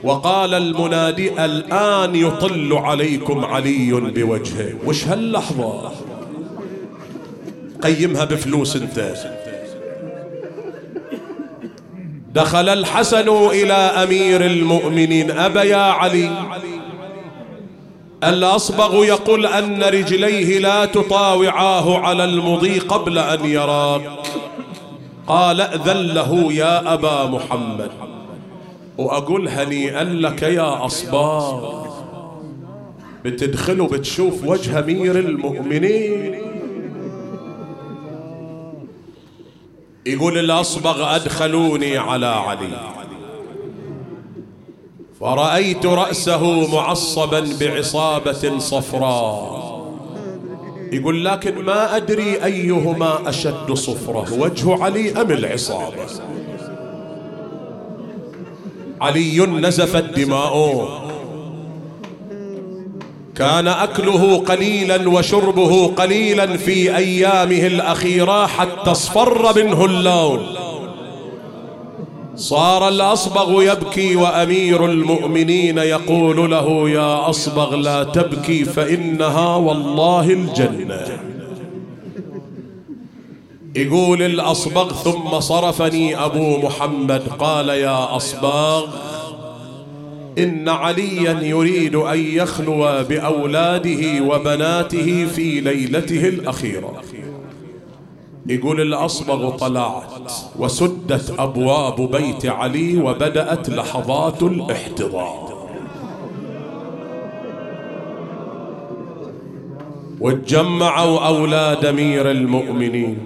وقال 0.02 0.54
المنادي 0.54 1.44
الآن 1.44 2.14
يطل 2.14 2.72
عليكم 2.72 3.44
علي 3.44 3.92
بوجهه. 3.92 4.74
وش 4.84 5.06
هاللحظة؟ 5.06 5.92
قيمها 7.82 8.24
بفلوس 8.24 8.76
أنت. 8.76 9.14
دخل 12.34 12.68
الحسن 12.68 13.28
إلى 13.28 13.72
أمير 13.72 14.46
المؤمنين. 14.46 15.30
أبا 15.30 15.62
يا 15.62 15.76
علي. 15.76 16.30
الأصبغ 18.24 19.04
يقول 19.04 19.46
أن 19.46 19.82
رجليه 19.82 20.58
لا 20.58 20.84
تطاوعاه 20.84 21.98
على 21.98 22.24
المضي 22.24 22.78
قبل 22.78 23.18
أن 23.18 23.44
يراك 23.44 24.10
قال 25.26 25.60
ائذن 25.60 25.96
له 25.96 26.52
يا 26.52 26.94
أبا 26.94 27.26
محمد. 27.26 27.90
وأقول 28.98 29.48
هنيئا 29.48 30.04
لك 30.04 30.42
يا 30.42 30.86
أصباغ. 30.86 31.86
بتدخل 33.24 33.80
وبتشوف 33.80 34.44
وجه 34.44 34.78
أمير 34.78 35.18
المؤمنين. 35.18 36.42
يقول 40.06 40.38
الأصبغ 40.38 41.16
أدخلوني 41.16 41.98
على 41.98 42.26
علي. 42.26 42.92
فرأيت 45.22 45.86
رأسه 45.86 46.74
معصبا 46.74 47.48
بعصابة 47.60 48.58
صفراء. 48.58 49.62
يقول 50.92 51.24
لكن 51.24 51.64
ما 51.64 51.96
أدري 51.96 52.44
أيهما 52.44 53.28
أشد 53.28 53.72
صفرة 53.72 54.26
وجه 54.38 54.84
علي 54.84 55.20
أم 55.20 55.30
العصابة؟ 55.30 56.06
علي 59.00 59.46
نزفت 59.46 60.04
دماؤه. 60.18 61.02
كان 63.36 63.68
أكله 63.68 64.36
قليلا 64.38 65.08
وشربه 65.08 65.86
قليلا 65.86 66.56
في 66.56 66.96
أيامه 66.96 67.66
الأخيرة 67.66 68.46
حتى 68.46 68.90
اصفر 68.90 69.62
منه 69.62 69.84
اللون. 69.84 70.46
صار 72.36 72.88
الأصبغ 72.88 73.62
يبكي 73.62 74.16
وأمير 74.16 74.86
المؤمنين 74.86 75.78
يقول 75.78 76.50
له 76.50 76.90
يا 76.90 77.30
أصبغ 77.30 77.76
لا 77.76 78.04
تبكي 78.04 78.64
فإنها 78.64 79.56
والله 79.56 80.30
الجنة. 80.30 81.18
يقول 83.76 84.22
الأصبغ 84.22 84.92
ثم 84.92 85.40
صرفني 85.40 86.24
أبو 86.24 86.58
محمد 86.58 87.22
قال 87.38 87.68
يا 87.68 88.16
أصبغ 88.16 88.86
إن 90.38 90.68
عليا 90.68 91.40
يريد 91.42 91.94
أن 91.94 92.18
يخلو 92.18 93.04
بأولاده 93.08 94.24
وبناته 94.24 95.26
في 95.26 95.60
ليلته 95.60 96.28
الأخيرة. 96.28 97.02
يقول 98.46 98.80
الأصبغ 98.80 99.56
طلعت 99.56 100.32
وسدت 100.58 101.34
أبواب 101.38 102.10
بيت 102.10 102.46
علي 102.46 102.96
وبدأت 102.96 103.70
لحظات 103.70 104.42
الاحتضار. 104.42 105.68
وتجمعوا 110.20 111.26
أولاد 111.26 111.84
أمير 111.84 112.30
المؤمنين. 112.30 113.18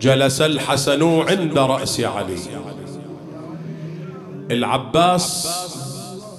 جلس 0.00 0.40
الحسن 0.40 1.02
عند 1.02 1.58
رأس 1.58 2.00
علي. 2.00 2.38
العباس 4.50 5.48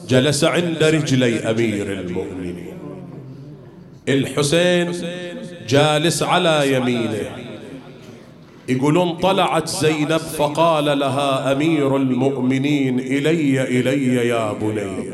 جلس 0.10 0.44
عند 0.44 0.84
رجلي 0.84 1.40
أمير 1.40 1.92
المؤمنين. 1.92 2.78
الحسين 4.10 4.94
جالس 5.68 6.24
على 6.24 6.74
يمينه. 6.74 7.32
يقولون 8.70 9.12
طلعت 9.18 9.68
زينب 9.68 10.18
فقال 10.18 11.00
لها 11.00 11.52
أمير 11.52 11.96
المؤمنين 11.96 13.00
إلي 13.00 13.62
إلي 13.64 14.28
يا 14.28 14.54
بني. 14.54 15.10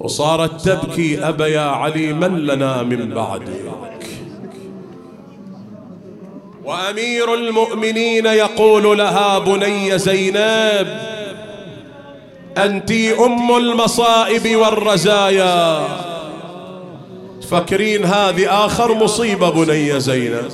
وصارت 0.00 0.68
تبكي 0.68 1.28
أبا 1.28 1.46
يا 1.46 1.60
علي 1.60 2.12
من 2.12 2.46
لنا 2.46 2.82
من 2.82 3.10
بعدك. 3.10 3.72
وأمير 6.64 7.34
المؤمنين 7.34 8.26
يقول 8.26 8.98
لها 8.98 9.38
بني 9.38 9.98
زينب 9.98 10.86
أنت 12.58 12.90
أم 13.26 13.56
المصائب 13.56 14.56
والرزايا. 14.56 16.11
تفكرين 17.52 18.04
هذه 18.04 18.64
آخر 18.66 18.94
مصيبة 18.94 19.50
بني 19.50 20.00
زينب. 20.00 20.48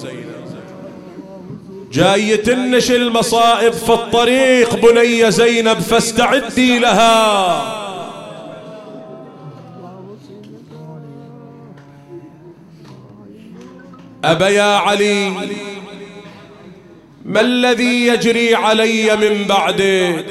جاي 1.93 2.37
تنش 2.37 2.91
المصائب 2.91 3.73
في 3.73 3.93
الطريق 3.93 4.77
بني 4.77 5.31
زينب 5.31 5.79
فاستعدي 5.79 6.79
لها. 6.79 7.79
أبا 14.25 14.49
يا 14.49 14.77
علي 14.77 15.31
ما 17.25 17.41
الذي 17.41 18.07
يجري 18.07 18.55
علي 18.55 19.17
من 19.17 19.45
بعدك؟ 19.45 20.25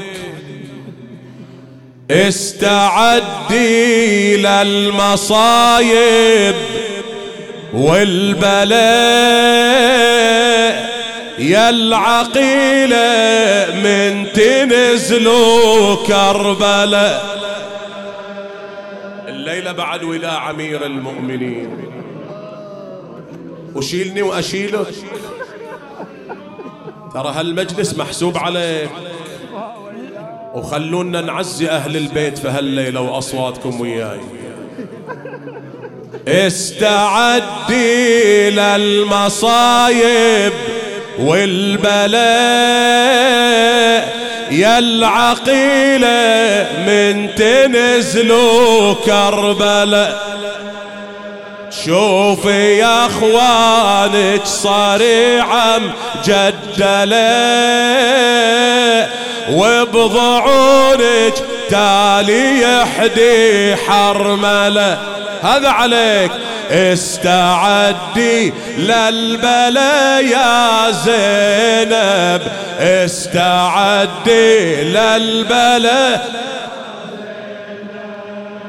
استعدي 2.11 3.57
للمصايب 4.37 5.75
والبلاء. 7.73 8.77
يا 11.39 11.69
العقيلة 11.69 12.97
من 13.83 14.33
تنزلوا 14.33 15.95
كربلاء. 16.07 17.37
الليلة 19.27 19.71
بعد 19.71 20.03
وداع 20.03 20.49
أمير 20.49 20.85
المؤمنين. 20.85 21.77
وشيلني 23.75 24.21
وأشيلك 24.21 24.87
ترى 27.13 27.33
هالمجلس 27.35 27.97
محسوب 27.97 28.37
عليك 28.37 28.89
وخلونا 30.57 31.21
نعزي 31.21 31.69
أهل 31.69 31.97
البيت 31.97 32.37
في 32.37 32.47
هالليلة 32.47 33.01
وأصواتكم 33.01 33.81
وياي. 33.81 34.19
استعدي 36.27 37.79
للمصايب 38.49 40.53
والبلاء. 41.19 42.17
يا 44.51 44.79
العقيلة 44.79 46.67
من 46.87 47.35
تنزلوا 47.35 48.93
كربلاء. 48.93 50.26
شوفي 51.87 52.77
يا 52.77 53.05
اخوانك 53.05 54.45
صريعا 54.45 55.79
جدله 56.25 57.17
وبضعونك 59.51 61.33
تالي 61.69 62.61
يحدي 62.61 63.75
حرمله 63.75 64.97
هذا 65.43 65.69
عليك. 65.69 66.31
استعدي 66.71 68.53
للبلا 68.77 70.19
يا 70.19 70.91
زينب. 70.91 72.41
استعدي 72.79 74.75
للبلا 74.83 76.21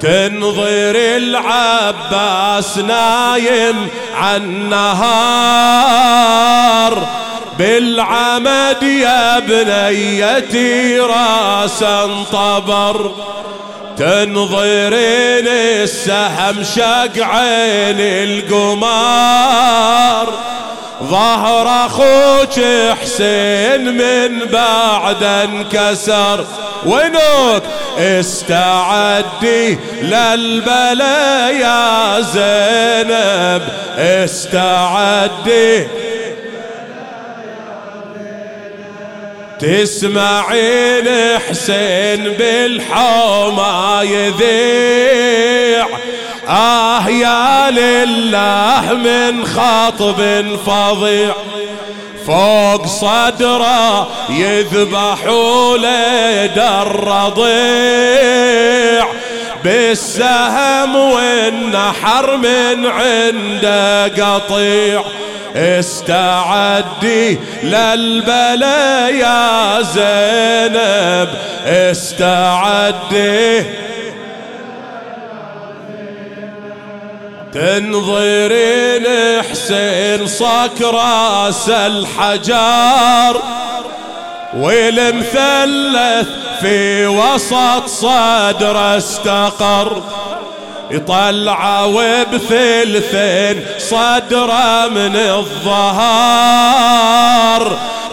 تنظر 0.01 0.97
العباس 0.97 2.79
نايم 2.79 3.89
عن 4.15 4.69
نهار. 4.69 6.29
بالعمد 7.59 8.83
يا 8.83 9.39
بنيتي 9.39 10.99
راسا 10.99 12.25
طبر 12.33 13.15
تنظرين 13.97 15.49
السهم 15.49 16.65
شق 16.77 17.25
عين 17.25 18.01
القمار. 18.49 19.69
ظهر 21.03 21.87
أخوك 21.87 22.61
حسين 23.03 23.97
من 23.97 24.45
بعد 24.53 25.23
انكسر. 25.23 26.45
وينك؟ 26.87 27.63
استعدي 27.99 29.79
للبلا 30.03 31.51
يا 31.51 32.21
زينب. 32.21 33.63
استعدي. 33.99 35.87
تسمعين 39.59 41.09
حسين 41.49 42.33
بالحوما 42.39 44.03
يذيع. 44.03 45.87
آه 46.49 47.09
يا 47.09 47.71
لله 47.71 48.95
من 48.95 49.45
خطب 49.47 50.47
فظيع. 50.67 51.35
فوق 52.27 52.87
صدره 52.87 54.09
يذبحوا 54.31 55.77
ليد 55.77 56.59
الرضيع. 56.59 57.49
بالسهم 59.65 60.97
والنحر 60.97 62.37
من 62.37 62.87
عنده 62.87 64.05
قطيع. 64.05 65.05
استعدي 65.57 67.39
للبلا 67.63 69.09
يا 69.09 69.83
زينب 69.83 71.29
استعدي. 71.67 73.65
تنظرين 77.53 79.07
حسين 79.51 80.27
صك 80.27 80.83
راس 80.83 81.69
الحجار 81.69 83.43
والمثلث 84.57 86.29
في 86.61 87.07
وسط 87.07 87.87
صدر 87.87 88.97
استقر. 88.97 90.03
يطلع 90.91 91.85
وبثلثين 91.85 93.65
صدره 93.79 94.89
من 94.89 95.17
الظهر 95.17 96.99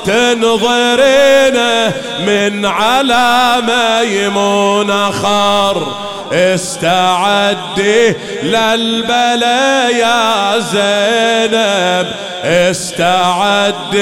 تنظرينه 0.05 1.93
من 2.19 2.65
على 2.65 3.55
ميمون 3.67 5.11
خر 5.11 5.95
استعدي 6.31 8.15
للبلا 8.43 9.89
يا 9.89 10.59
زينب 10.59 12.07
استعدي. 12.43 13.95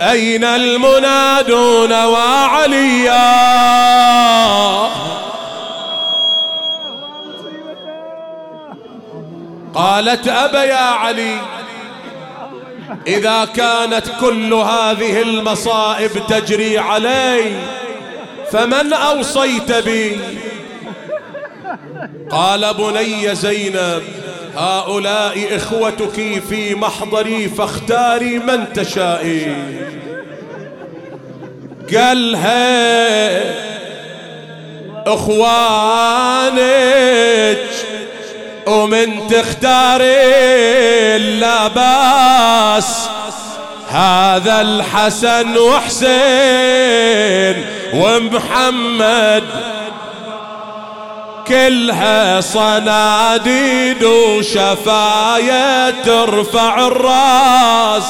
أين 0.00 0.44
المنادون 0.44 1.92
وعليا؟ 1.92 3.48
قالت 9.74 10.28
أبا 10.28 10.64
يا 10.64 10.76
علي 10.76 11.36
إذا 13.06 13.44
كانت 13.44 14.04
كل 14.20 14.54
هذه 14.54 15.22
المصائب 15.22 16.10
تجري 16.28 16.78
علي 16.78 17.42
فمن 18.52 18.92
أوصيت 18.92 19.72
بي؟ 19.72 20.20
قال 22.30 22.74
بني 22.74 23.34
زينب 23.34 24.02
هؤلاء 24.56 25.56
إخوتك 25.56 26.42
في 26.48 26.74
محضري 26.74 27.48
فاختاري 27.48 28.38
من 28.38 28.64
تشائي. 28.74 29.56
قالها 31.94 33.38
إخوانك 36.38 37.58
ومن 38.66 39.28
تختاري 39.28 40.06
اللباس 41.16 43.08
هذا 43.88 44.60
الحسن 44.60 45.58
وحسين 45.58 46.06
ومحمد 47.94 49.44
كلها 51.48 52.40
صناديد 52.40 54.04
وشفايا 54.04 55.90
ترفع 55.90 56.86
الراس. 56.86 58.04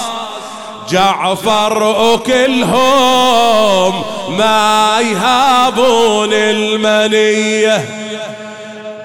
جعفر 0.91 1.83
وكلهم 1.83 4.03
ما 4.39 5.01
يهابون 5.01 6.33
المنية. 6.33 7.89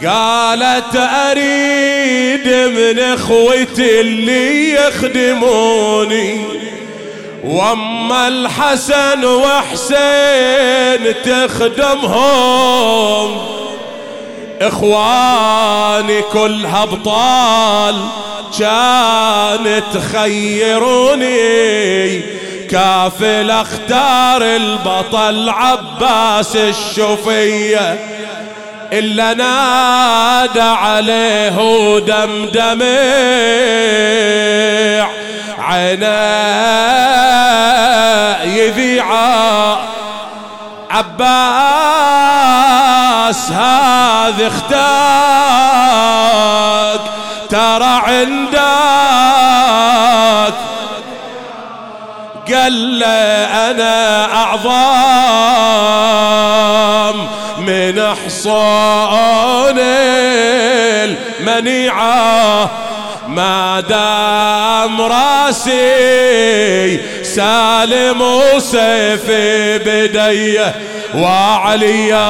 قالت 0.06 0.96
أريد 0.96 2.48
من 2.48 3.00
إخوتي 3.00 4.02
اللي 4.02 4.74
يخدموني. 4.74 6.42
واما 7.44 8.28
الحسن 8.28 9.26
وحسين 9.26 11.14
تخدمهم. 11.26 12.74
إخواني 14.68 16.22
كلها 16.22 16.84
أبطال. 16.84 17.96
كانت 18.60 19.84
تخيروني 19.94 21.34
كافل 22.68 23.52
أختار 23.52 24.42
البطل 24.42 25.50
عباس 25.50 26.56
الشفيه 26.56 28.00
إلا 28.94 29.34
نادى 29.34 30.62
عليه 30.62 31.60
ودمدمع 31.60 32.84
عيناه 35.60 37.14
يذيعا. 38.44 39.78
عباس 40.90 42.23
هذا 43.52 44.48
اختاق 44.48 44.74
ترى 47.50 48.02
عندك. 48.08 48.64
قال 52.54 53.00
له 53.00 53.08
أنا 53.72 54.26
أعظم 54.36 54.74
من 57.58 58.16
حصون 58.26 59.80
المنيعة. 61.40 62.70
ما 63.28 63.80
دام 63.80 65.02
راسي 65.02 65.74
سالم 67.24 68.22
وسيفي 68.22 69.78
بديه. 69.78 70.76
وعليا. 71.16 72.24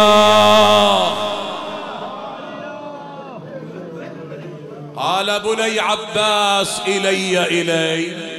قال 4.96 5.40
بني 5.40 5.80
عباس 5.80 6.82
إلي 6.88 7.62
إلي. 7.62 8.34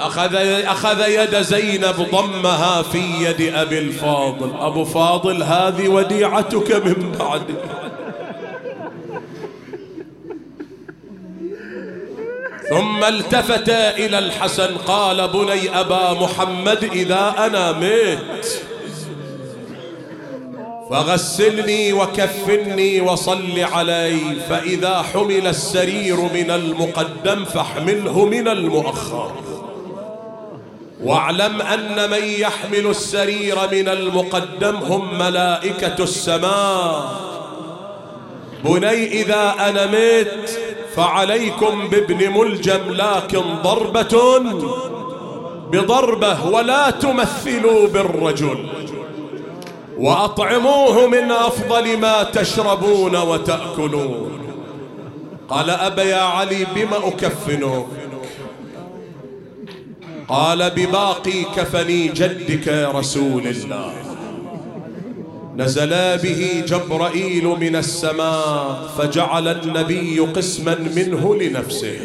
أخذ, 0.00 0.36
أخذ 0.66 1.08
يد 1.08 1.36
زينب 1.40 2.06
ضمها 2.12 2.82
في 2.82 2.98
يد 2.98 3.54
أبي 3.54 3.78
الفاضل. 3.78 4.50
أبو 4.60 4.84
فاضل 4.84 5.42
هذه 5.42 5.88
وديعتك 5.88 6.72
من 6.86 7.12
بعد. 7.20 7.42
ثم 12.70 13.04
التفت 13.04 13.68
إلى 13.68 14.18
الحسن 14.18 14.76
قال 14.76 15.28
بني 15.28 15.80
أبا 15.80 16.12
محمد 16.12 16.84
إذا 16.92 17.34
أنا 17.38 17.72
ميت 17.72 18.46
فغسلني 20.90 21.92
وكفني 21.92 23.00
وصل 23.00 23.60
علي 23.60 24.18
فإذا 24.48 25.02
حمل 25.02 25.46
السرير 25.46 26.16
من 26.16 26.50
المقدم 26.50 27.44
فاحمله 27.44 28.24
من 28.24 28.48
المؤخر. 28.48 29.32
واعلم 31.04 31.62
أن 31.62 32.10
من 32.10 32.24
يحمل 32.24 32.86
السرير 32.86 33.56
من 33.72 33.88
المقدم 33.88 34.76
هم 34.76 35.18
ملائكة 35.18 36.02
السماء. 36.02 37.14
بني 38.64 39.22
إذا 39.22 39.54
أنا 39.60 39.86
مت 39.86 40.58
فعليكم 40.96 41.88
بابن 41.88 42.32
ملجم 42.38 42.80
لكن 42.88 43.42
ضربة 43.62 44.38
بضربة 45.72 46.48
ولا 46.48 46.90
تمثلوا 46.90 47.88
بالرجل. 47.88 48.68
وأطعموه 49.98 51.06
من 51.06 51.30
أفضل 51.30 51.98
ما 51.98 52.22
تشربون 52.22 53.16
وتأكلون. 53.16 54.40
قال 55.48 55.70
أبا 55.70 56.02
يا 56.02 56.22
علي 56.22 56.66
بما 56.74 57.08
أكفنك؟ 57.08 57.86
قال 60.28 60.70
بباقي 60.70 61.44
كفني 61.56 62.08
جدك 62.08 62.66
يا 62.66 62.88
رسول 62.88 63.46
الله. 63.46 63.92
نزل 65.56 66.18
به 66.18 66.64
جبرائيل 66.66 67.44
من 67.44 67.76
السماء 67.76 68.88
فجعل 68.98 69.48
النبي 69.48 70.18
قسما 70.18 70.74
منه 70.96 71.34
لنفسه. 71.34 71.98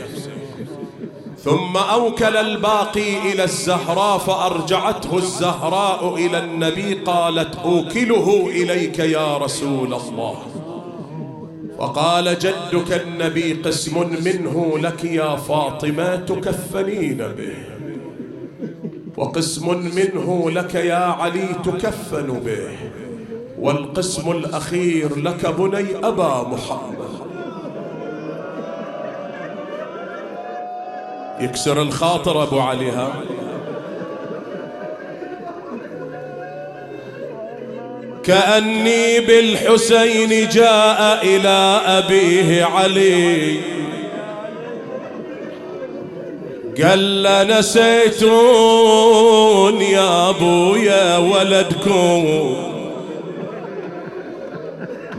ثم 1.44 1.78
أوكل 1.78 2.38
الباقي 2.38 3.32
إلى 3.34 3.44
الزهراء 3.44 4.18
فأرجعته 4.18 5.18
الزهراء 5.18 6.16
إلى 6.16 6.40
النبي 6.40 6.94
قالت 6.94 7.56
أوكله 7.56 8.48
إليك 8.48 9.00
يا 9.00 9.38
رسول 9.38 9.94
الله. 9.94 10.36
وقال 11.78 12.40
جدك 12.40 13.02
النبي 13.08 13.54
قسم 13.54 14.10
منه 14.26 14.78
لك 14.78 15.04
يا 15.04 15.36
فاطمة 15.36 16.16
تكفنين 16.16 17.18
به. 17.18 17.58
وقسم 19.18 19.78
منه 19.78 20.52
لك 20.52 20.76
يا 20.76 20.96
علي 20.96 21.48
تكفن 21.66 22.40
به. 22.46 22.70
والقسم 23.60 24.32
الأخير 24.32 25.20
لك 25.20 25.46
بني 25.46 25.86
أبا 26.04 26.48
محمد. 26.52 27.10
يكسر 31.40 31.82
الخاطر 31.82 32.44
أبو 32.44 32.60
علي 32.60 32.92
ها؟ 32.92 33.14
كأني 38.24 39.20
بالحسين 39.20 40.50
جاء 40.50 41.20
إلى 41.24 41.82
أبيه 41.86 42.66
علي. 42.66 43.60
قال 46.84 47.48
نسيتون 47.50 48.62
يا 49.82 50.30
أبويا 50.30 51.18
ولدكم. 51.18 52.79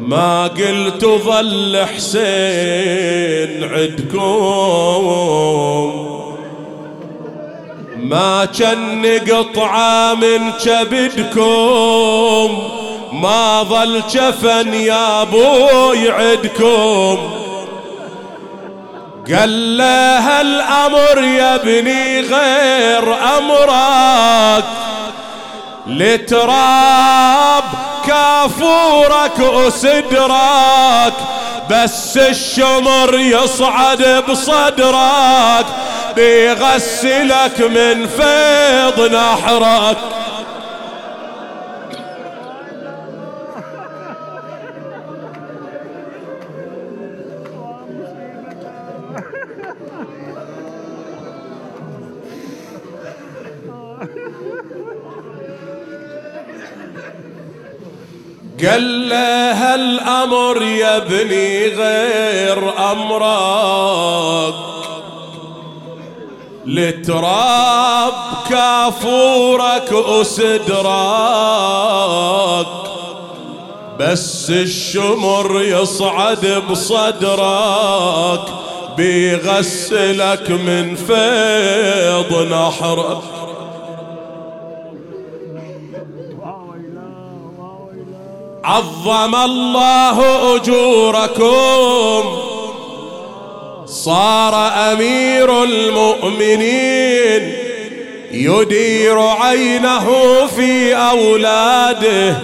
ما 0.01 0.47
قلت 0.47 1.05
ظل 1.05 1.87
حسين 1.97 3.65
عدكم 3.65 4.21
ما 7.97 8.45
كان 8.45 9.07
قطعة 9.07 10.15
من 10.15 10.51
كبدكم. 10.65 12.59
ما 13.13 13.63
ظل 13.63 14.03
جفن 14.11 14.75
يا 14.75 15.23
أبوي 15.23 16.11
عدكم 16.11 17.19
قال 19.35 19.77
له 19.79 20.41
الامر 20.41 21.19
يا 21.25 21.55
ابني 21.55 22.21
غير 22.21 23.15
أمرك. 23.39 24.65
لتراب 25.87 27.65
كافورك 28.07 29.39
وصدرك 29.39 31.15
بس 31.71 32.17
الشمر 32.17 33.19
يصعد 33.19 34.25
بصدرك 34.29 35.67
بيغسلك 36.17 37.61
من 37.61 38.07
فيض 38.07 39.13
نحرك. 39.15 39.97
قال 58.67 59.09
له 59.09 59.75
الامر 59.75 60.63
يا 60.63 60.97
ابني 60.97 61.67
غير 61.69 62.73
امرك 62.93 64.55
لتراب 66.67 68.13
كافورك 68.51 69.93
وصدرك 69.93 70.81
بس 74.01 74.51
الشمر 74.51 75.63
يصعد 75.63 76.63
بصدرك 76.71 78.41
بيغسلك 78.97 80.51
من 80.51 80.95
فيض 80.95 82.53
نحرك 82.53 83.40
عظم 88.71 89.35
الله 89.35 90.17
أجوركم. 90.57 92.23
صار 93.87 94.55
أمير 94.93 95.63
المؤمنين 95.63 97.55
يدير 98.33 99.21
عينه 99.21 100.07
في 100.57 100.97
أولاده. 100.97 102.37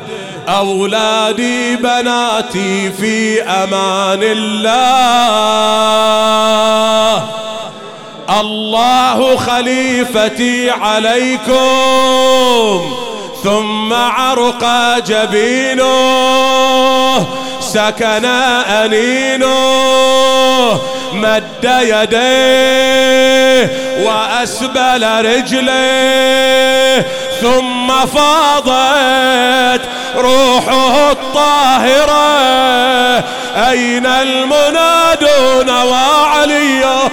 أولادي 0.49 1.77
بناتي 1.77 2.91
في 2.91 3.43
أمان 3.43 4.21
الله. 4.23 4.67
الله 8.41 9.37
خليفتي 9.37 10.71
عليكم. 10.71 11.57
ثم 13.47 13.93
عرق 13.93 14.65
جبينه 15.07 15.87
سكن 17.61 18.25
أنينه 18.85 19.47
مد 21.13 21.65
يديه 21.83 23.71
وأسبل 24.03 25.25
رجليه 25.25 27.07
ثم 27.41 27.89
فاضت 28.07 29.83
روحه 30.17 31.11
الطاهرة. 31.11 32.27
أين 33.71 34.07
المنادون 34.07 35.71
وعليه 35.71 37.09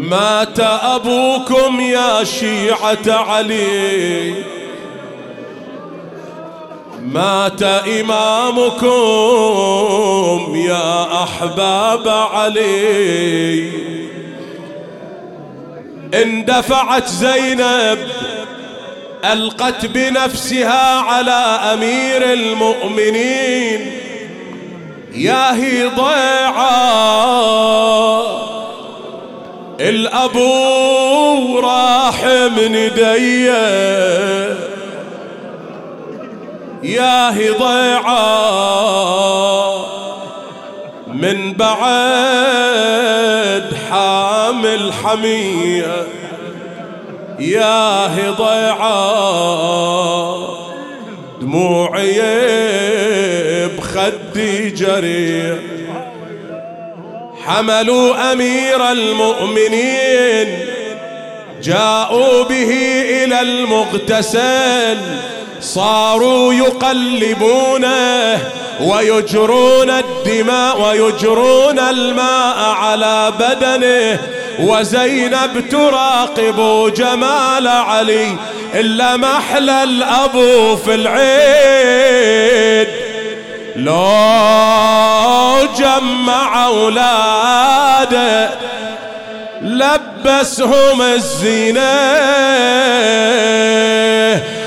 مات 0.00 0.60
أبوكم 0.60 1.80
يا 1.80 2.24
شيعة 2.24 3.08
علي. 3.08 4.34
مات 7.02 7.62
إمامكم 7.62 8.86
يا 10.56 11.22
أحباب 11.22 12.08
علي. 12.08 13.70
اندفعت 16.14 17.08
زينب 17.08 17.98
ألقت 19.32 19.86
بنفسها 19.86 21.00
على 21.00 21.58
أمير 21.74 22.32
المؤمنين. 22.32 23.92
يا 25.14 25.54
هي 25.54 25.86
ضيعة. 25.86 27.10
الأبو 29.80 31.58
راح 31.58 32.24
من 32.24 32.72
ديه 32.94 34.50
يا 36.82 37.30
ضيعة 37.58 38.60
من 41.06 41.52
بعد 41.52 42.90
حامل 43.90 44.92
حمية 44.92 46.06
يا 47.38 48.06
ضيعة 48.30 49.00
دموعي 51.40 52.20
بخدي 53.78 54.70
جري 54.70 55.69
حملوا 57.50 58.32
أمير 58.32 58.90
المؤمنين 58.90 60.58
جاءوا 61.62 62.44
به 62.44 62.70
إلى 63.24 63.40
المغتسل 63.40 64.98
صاروا 65.60 66.54
يقلبونه 66.54 68.38
ويجرون 68.80 69.90
الدماء 69.90 70.80
ويجرون 70.80 71.78
الماء 71.78 72.58
على 72.58 73.32
بدنه 73.40 74.18
وزينب 74.60 75.68
تراقب 75.70 76.92
جمال 76.94 77.68
علي 77.68 78.36
إلا 78.74 79.16
محلى 79.16 79.82
الأبو 79.82 80.76
في 80.76 80.94
العيد 80.94 82.20
لو 83.80 85.68
جمع 85.78 86.66
أولاده 86.66 88.50
لبسهم 89.62 91.02
الزينة 91.02 91.80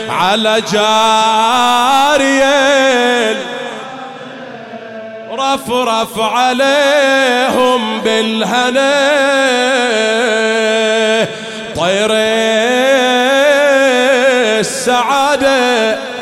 على 0.09 0.61
جاريين 0.71 2.23
رفرف 5.31 6.19
عليهم 6.19 8.01
بالهنا. 8.01 9.13
طير 11.75 12.09
السعادة. 14.59 16.12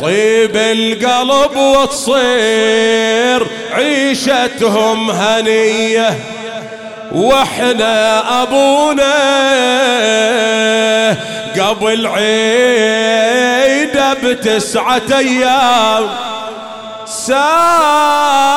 طيب 0.00 0.56
القلب 0.56 1.56
وتصير 1.56 3.46
عيشتهم 3.72 5.10
هنية 5.10 6.18
وإحنا 7.12 8.22
أبونا 8.42 9.14
قبل 11.60 12.06
عيده 12.06 13.00
بتسعة 14.14 15.02
أيام 15.18 16.08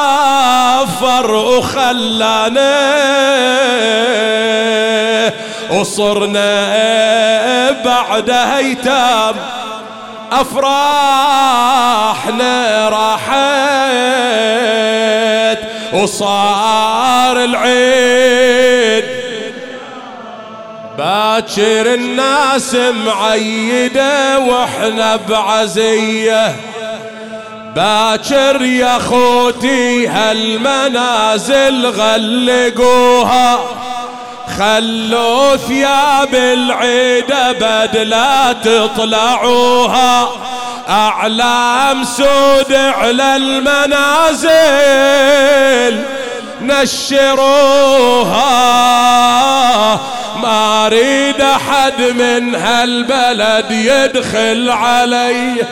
سافر 0.03 1.31
وخلانا 1.35 2.93
وصرنا 5.71 6.51
بعد 7.85 8.29
ايتام 8.29 9.35
افراحنا 10.41 11.69
راحت 12.89 13.33
وصار 15.93 17.43
العيد. 17.43 19.05
باكر 20.97 21.93
الناس 21.93 22.75
معيدة 23.05 24.39
وإحنا 24.39 25.15
بعزية. 25.15 26.55
باكر 27.75 28.61
يا 28.61 28.99
خوتي 28.99 30.07
هالمنازل 30.07 31.85
غلقوها. 31.85 33.59
خلوا 34.57 35.55
ثياب 35.55 36.35
العيد 36.35 37.33
بدلا 37.59 38.53
تطلعوها. 38.53 40.29
أعلام 40.89 42.03
سود 42.03 42.73
على 42.73 43.35
المنازل 43.35 44.53
نشروها. 46.61 48.43
ما 50.35 50.85
أريد 50.87 51.41
أحد 51.41 52.01
من 52.01 52.55
هالبلد 52.55 53.71
يدخل 53.71 54.69
علي. 54.69 55.65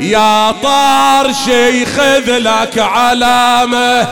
يا 0.00 0.50
طار 0.62 1.32
شي 1.44 1.86
خذ 1.86 2.38
لك 2.38 2.78
علامه 2.78 4.06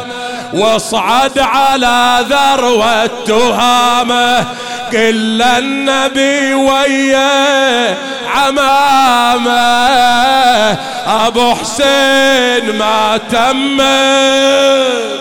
واصعد 0.53 1.39
على 1.39 2.27
ذروة 2.29 3.07
تهامه 3.07 4.45
كل 4.93 5.43
النبي 5.43 6.55
ويا 6.55 7.97
عمامه 8.35 9.57
أبو 11.07 11.55
حسين 11.55 12.79
ما 12.79 13.21
تمه. 13.31 15.17